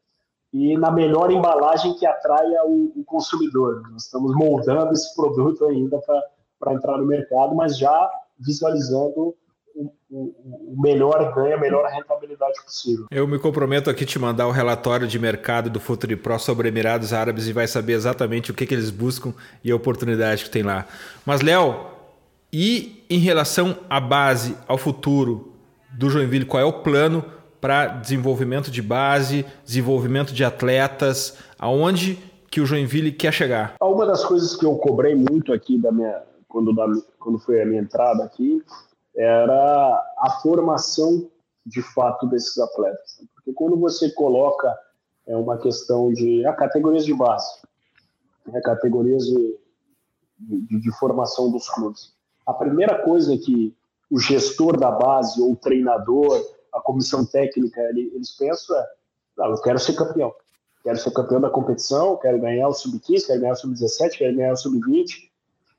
[0.54, 3.82] e na melhor embalagem que atraia o, o consumidor.
[3.90, 6.00] Nós estamos moldando esse produto ainda
[6.60, 9.34] para entrar no mercado, mas já visualizando
[10.08, 13.06] o, melhor ganho, a melhor rentabilidade possível.
[13.10, 17.12] Eu me comprometo aqui te mandar o relatório de mercado do Futuri Pro sobre Emirados
[17.12, 19.34] Árabes e vai saber exatamente o que, que eles buscam
[19.64, 20.86] e a oportunidade que tem lá.
[21.26, 21.86] Mas, Léo,
[22.52, 25.52] e em relação à base, ao futuro
[25.98, 27.24] do Joinville, qual é o plano
[27.64, 32.16] para desenvolvimento de base, desenvolvimento de atletas, aonde
[32.50, 33.76] que o Joinville quer chegar?
[33.80, 36.84] Uma das coisas que eu cobrei muito aqui da minha quando, da,
[37.18, 38.62] quando foi a minha entrada aqui
[39.16, 41.26] era a formação
[41.64, 44.70] de fato desses atletas, porque quando você coloca
[45.26, 47.50] é uma questão de a ah, categorias de base,
[48.46, 49.58] né, categorias de,
[50.38, 52.12] de, de formação dos clubes.
[52.46, 53.74] A primeira coisa que
[54.10, 56.44] o gestor da base ou o treinador,
[56.74, 58.86] a comissão técnica, eles pensam é:
[59.38, 60.34] eu quero ser campeão.
[60.82, 64.52] Quero ser campeão da competição, quero ganhar o sub-15, quero ganhar o sub-17, quero ganhar
[64.52, 65.30] o sub-20.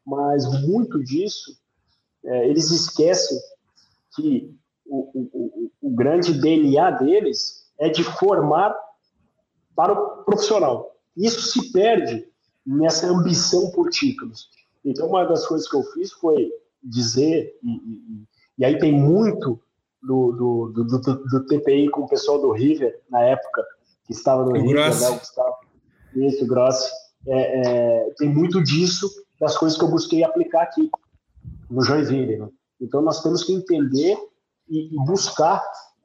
[0.06, 1.56] Mas muito disso,
[2.24, 3.38] é, eles esquecem
[4.16, 8.76] que o, o, o, o grande DNA deles é de formar
[9.76, 10.96] para o profissional.
[11.16, 12.28] Isso se perde
[12.66, 14.50] nessa ambição por títulos.
[14.84, 16.52] Então, uma das coisas que eu fiz foi
[16.84, 18.24] dizer, e, e,
[18.60, 19.60] e aí tem muito
[20.06, 23.66] do, do, do, do, TPI com o pessoal do River, na época,
[24.06, 25.12] que estava no o River, Grossi.
[25.12, 25.56] né, Gustavo,
[26.16, 26.92] isso, Grossi,
[27.28, 30.90] é, é, tem muito disso das coisas que eu busquei aplicar aqui,
[31.70, 32.38] no Joinville.
[32.38, 32.50] Né?
[32.80, 34.18] Então, nós temos que entender
[34.70, 35.64] e, e buscar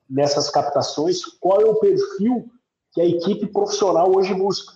[0.08, 2.50] nessas captações qual é o perfil
[2.92, 4.74] que a equipe profissional hoje busca.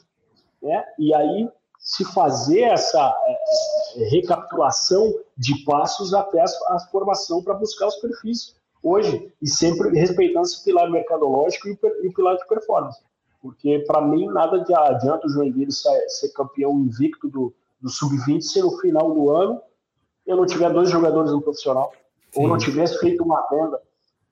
[0.63, 0.85] Né?
[0.99, 1.49] E aí
[1.85, 7.97] se fazer essa é, é, recapitulação de passos até a, a formação para buscar os
[7.97, 13.01] perfis hoje, e sempre respeitando esse pilar mercadológico e o, e o pilar de performance.
[13.41, 18.43] Porque, para mim, nada de adianta o Joinville ser, ser campeão invicto do, do Sub-20
[18.43, 19.61] se no final do ano
[20.27, 21.93] eu não tiver dois jogadores no profissional,
[22.31, 22.43] Sim.
[22.43, 23.81] ou não tivesse feito uma venda.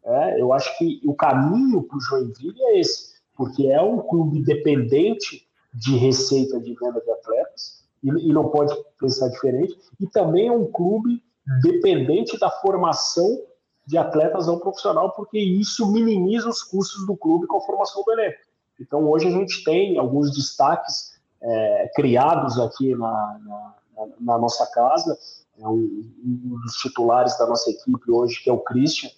[0.04, 4.42] É, eu acho que o caminho para o Joinville é esse, porque é um clube
[4.42, 10.48] dependente de receita de venda de atletas, e, e não pode pensar diferente, e também
[10.48, 11.22] é um clube
[11.62, 13.40] dependente da formação
[13.86, 18.12] de atletas não profissional, porque isso minimiza os custos do clube com a formação do
[18.12, 18.38] elenco.
[18.80, 23.74] Então, hoje a gente tem alguns destaques é, criados aqui na, na,
[24.20, 25.18] na, nossa casa.
[25.58, 29.10] É um, um, dos titulares da nossa equipe hoje, que é o Christian,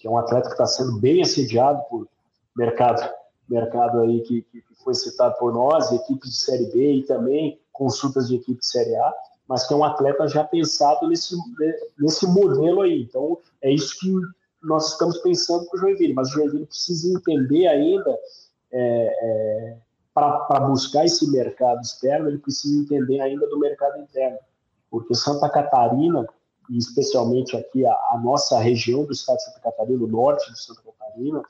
[0.00, 2.08] que é um atleta que está sendo bem assediado por
[2.56, 3.08] mercado,
[3.48, 8.28] mercado aí que, que foi citado por nós, equipes de Série B e também consultas
[8.28, 9.14] de equipe de Série A
[9.48, 11.36] mas que é um atleta já pensado nesse,
[11.98, 13.02] nesse modelo aí.
[13.02, 14.12] Então, é isso que
[14.62, 18.10] nós estamos pensando para o Joinville, mas o Joinville precisa entender ainda,
[18.72, 19.76] é, é,
[20.12, 24.38] para buscar esse mercado externo, ele precisa entender ainda do mercado interno,
[24.90, 26.26] porque Santa Catarina,
[26.70, 30.60] e especialmente aqui a, a nossa região do estado de Santa Catarina, o norte de
[30.60, 31.42] Santa Catarina,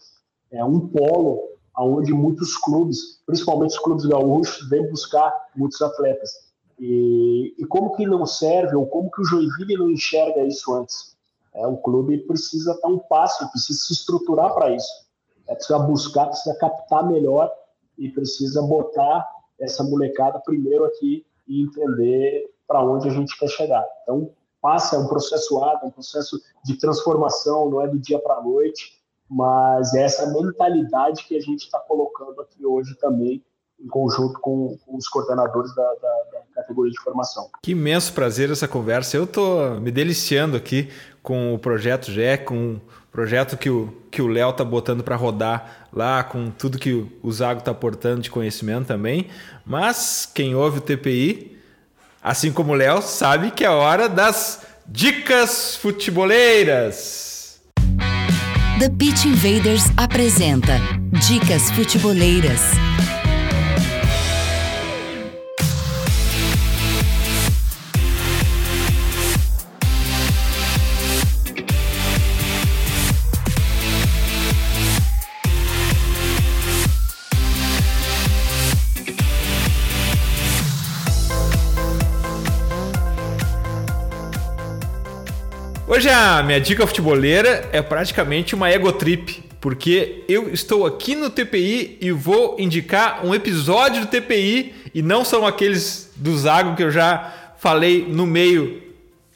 [0.51, 6.46] é um polo onde muitos clubes, principalmente os clubes gaúchos, vêm buscar muitos atletas.
[6.79, 11.17] E, e, como que não serve, ou como que o Joinville não enxerga isso antes?
[11.55, 15.07] É, o clube precisa dar um passo, precisa se estruturar para isso.
[15.49, 17.51] É, precisa buscar, precisa captar melhor
[17.97, 19.27] e precisa botar
[19.59, 23.85] essa molecada primeiro aqui e entender para onde a gente quer chegar.
[24.03, 28.19] Então, passa, é um processo árduo, é um processo de transformação, não é do dia
[28.19, 33.43] para a noite, mas é essa mentalidade que a gente está colocando aqui hoje também
[33.79, 37.49] em conjunto com, com os coordenadores da, da, da, categoria de formação.
[37.63, 39.17] Que imenso prazer essa conversa.
[39.17, 40.89] Eu estou me deliciando aqui
[41.23, 42.81] com o projeto GE, com o
[43.13, 47.31] projeto que o que o Léo tá botando para rodar lá, com tudo que o
[47.31, 49.29] Zago está aportando de conhecimento também.
[49.65, 51.59] Mas quem ouve o TPI,
[52.23, 57.61] assim como o Léo, sabe que é hora das dicas futeboleiras.
[58.79, 60.79] The Pitch Invaders apresenta
[61.27, 62.61] Dicas Futeboleiras.
[85.97, 91.31] Hoje a minha dica futeboleira é praticamente uma ego trip, porque eu estou aqui no
[91.31, 96.83] TPI e vou indicar um episódio do TPI e não são aqueles do Zago que
[96.83, 98.83] eu já falei no meio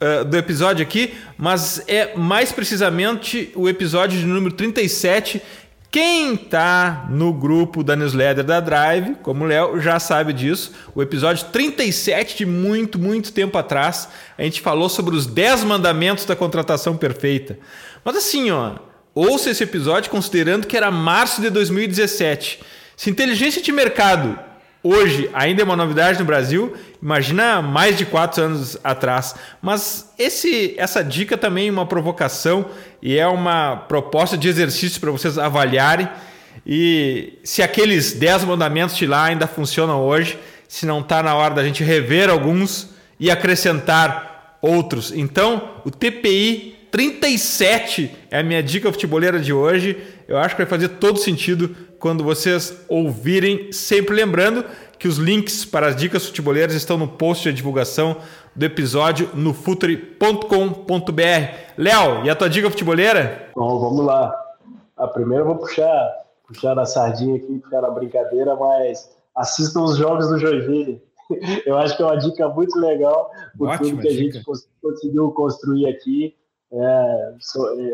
[0.02, 5.40] uh, do episódio aqui, mas é mais precisamente o episódio de número 37
[5.90, 11.02] quem tá no grupo da newsletter da Drive, como o Léo já sabe disso, o
[11.02, 16.36] episódio 37 de muito, muito tempo atrás, a gente falou sobre os 10 mandamentos da
[16.36, 17.58] contratação perfeita.
[18.04, 18.74] Mas assim, ó,
[19.12, 22.60] ouça esse episódio considerando que era março de 2017.
[22.96, 24.38] Se inteligência de mercado
[24.82, 29.34] hoje ainda é uma novidade no Brasil, imagina mais de quatro anos atrás.
[29.60, 32.66] Mas esse, essa dica também é uma provocação
[33.02, 36.08] e é uma proposta de exercício para vocês avaliarem.
[36.66, 41.54] E se aqueles 10 mandamentos de lá ainda funcionam hoje, se não está na hora
[41.54, 45.12] da gente rever alguns e acrescentar outros.
[45.12, 49.96] Então, o TPI 37 é a minha dica futeboleira de hoje.
[50.26, 54.64] Eu acho que vai fazer todo sentido quando vocês ouvirem, sempre lembrando
[54.98, 58.16] que os links para as dicas futeboleiras estão no post de divulgação
[58.56, 61.22] do episódio no futuri.com.br.
[61.76, 63.50] Léo, e a tua dica futeboleira?
[63.54, 64.34] Bom, vamos lá.
[64.96, 66.10] A primeira eu vou puxar,
[66.46, 71.02] puxar a sardinha aqui, puxar a brincadeira, mas assistam os jogos do Joinville.
[71.64, 74.42] Eu acho que é uma dica muito legal, por tudo que a gente
[74.82, 76.34] conseguiu construir aqui.
[76.72, 77.34] É,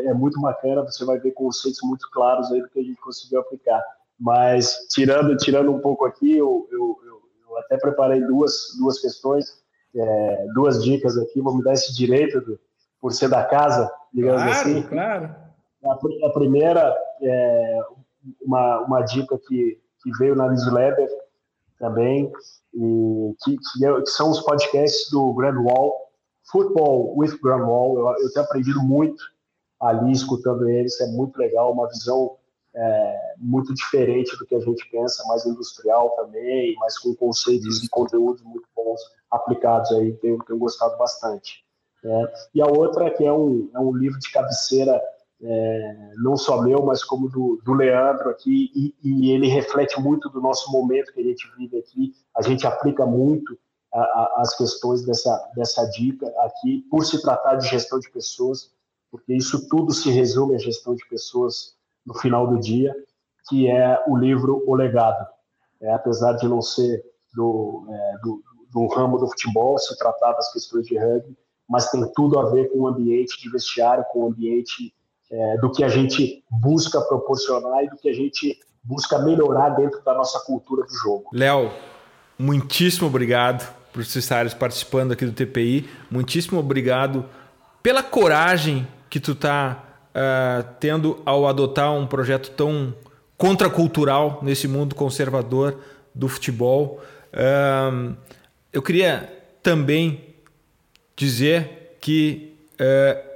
[0.09, 3.39] é, muito bacana, você vai ver conceitos muito claros aí do que a gente conseguiu
[3.39, 3.83] aplicar.
[4.19, 6.97] Mas tirando, tirando um pouco aqui, eu, eu,
[7.49, 9.45] eu até preparei duas, duas questões,
[9.95, 12.59] é, duas dicas aqui, vou me dar esse direito do,
[12.99, 14.81] por ser da casa, digamos claro, assim.
[14.83, 15.35] Claro,
[15.85, 17.79] a, a primeira é
[18.41, 21.07] uma, uma dica que, que veio na newsletter
[21.79, 22.31] também,
[22.73, 26.07] e que, que, é, que são os podcasts do Grand Wall,
[26.51, 29.21] Football with Grandwall, eu, eu tenho aprendido muito
[29.79, 32.36] ali escutando eles, é muito legal, uma visão
[32.77, 37.89] é, muito diferente do que a gente pensa, mais industrial também, mas com conceitos e
[37.89, 39.01] conteúdos muito bons
[39.31, 41.65] aplicados aí, tenho, tenho gostado bastante.
[42.05, 45.01] É, e a outra que é um, é um livro de cabeceira,
[45.41, 50.29] é, não só meu, mas como do, do Leandro aqui, e, e, ele reflete muito
[50.29, 53.57] do nosso momento que a gente vive aqui, a gente aplica muito
[53.91, 58.71] a, a, as questões dessa, dessa dica aqui, por se tratar de gestão de pessoas,
[59.09, 61.76] porque isso tudo se resume à gestão de pessoas
[62.07, 62.95] no final do dia,
[63.49, 65.27] que é o livro O Legado.
[65.81, 67.03] É, apesar de não ser
[67.35, 68.41] do, é, do,
[68.73, 71.37] do, ramo do futebol, se tratar das questões de rugby,
[71.69, 74.93] mas tem tudo a ver com o ambiente de vestiário, com o ambiente
[75.29, 80.01] é, do que a gente busca proporcionar e do que a gente busca melhorar dentro
[80.03, 81.29] da nossa cultura do jogo.
[81.33, 81.69] Léo,
[82.39, 85.87] muitíssimo obrigado por estares participando aqui do TPI.
[86.09, 87.25] Muitíssimo obrigado
[87.83, 89.86] pela coragem que tu tá
[90.17, 92.93] uh, tendo ao adotar um projeto tão
[93.37, 95.79] contracultural nesse mundo conservador
[96.13, 97.03] do futebol.
[97.31, 98.15] Uh,
[98.73, 100.23] eu queria também
[101.15, 103.27] dizer que uh,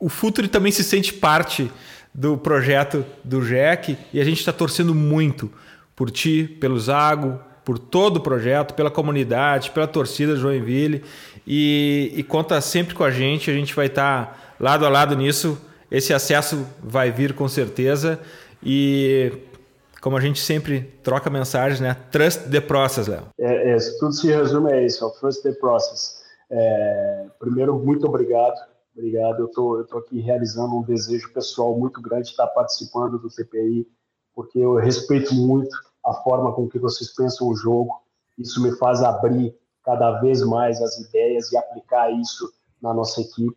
[0.00, 1.70] o Futuri também se sente parte
[2.14, 5.52] do projeto do Jack e a gente está torcendo muito
[5.94, 11.04] por ti, pelo Zago, por todo o projeto, pela comunidade, pela torcida Joinville
[11.46, 13.50] e, e conta sempre com a gente.
[13.50, 15.60] A gente vai estar tá lado a lado nisso.
[15.90, 18.20] Esse acesso vai vir com certeza
[18.62, 19.32] e
[20.00, 21.96] como a gente sempre troca mensagens, né?
[22.10, 23.28] Trust the process, Léo.
[23.38, 26.22] É, é, tudo se resume a isso, trust the process.
[26.50, 28.56] É, primeiro, muito obrigado.
[28.96, 29.40] Obrigado.
[29.40, 29.46] Eu
[29.82, 33.86] estou aqui realizando um desejo pessoal muito grande de estar participando do TPI,
[34.34, 35.74] porque eu respeito muito
[36.04, 38.00] a forma com que vocês pensam o jogo.
[38.36, 43.56] Isso me faz abrir cada vez mais as ideias e aplicar isso na nossa equipe.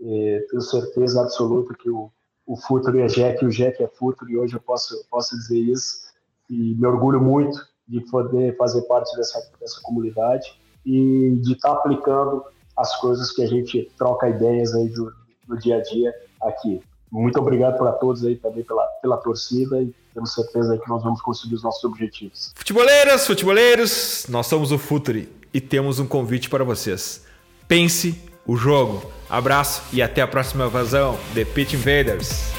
[0.00, 2.10] É, tenho certeza absoluta que o,
[2.46, 6.08] o Futuro é Jack o Jack é Futuro, e hoje eu posso, posso dizer isso.
[6.48, 12.44] E me orgulho muito de poder fazer parte dessa, dessa comunidade e de estar aplicando
[12.76, 15.12] as coisas que a gente troca ideias aí do,
[15.46, 16.80] do dia a dia aqui.
[17.10, 21.20] Muito obrigado para todos aí também pela, pela torcida e temos certeza que nós vamos
[21.22, 22.52] conseguir os nossos objetivos.
[22.54, 27.24] Futeboleiras, futeboleiros, nós somos o Futuri e temos um convite para vocês.
[27.66, 29.04] Pense o jogo.
[29.28, 32.50] Abraço e até a próxima invasão The Pitch Invaders.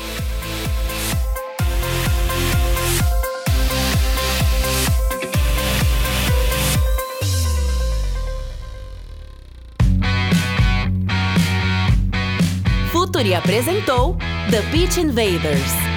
[12.92, 14.16] Futuri apresentou
[14.52, 15.89] The Pitch Invaders.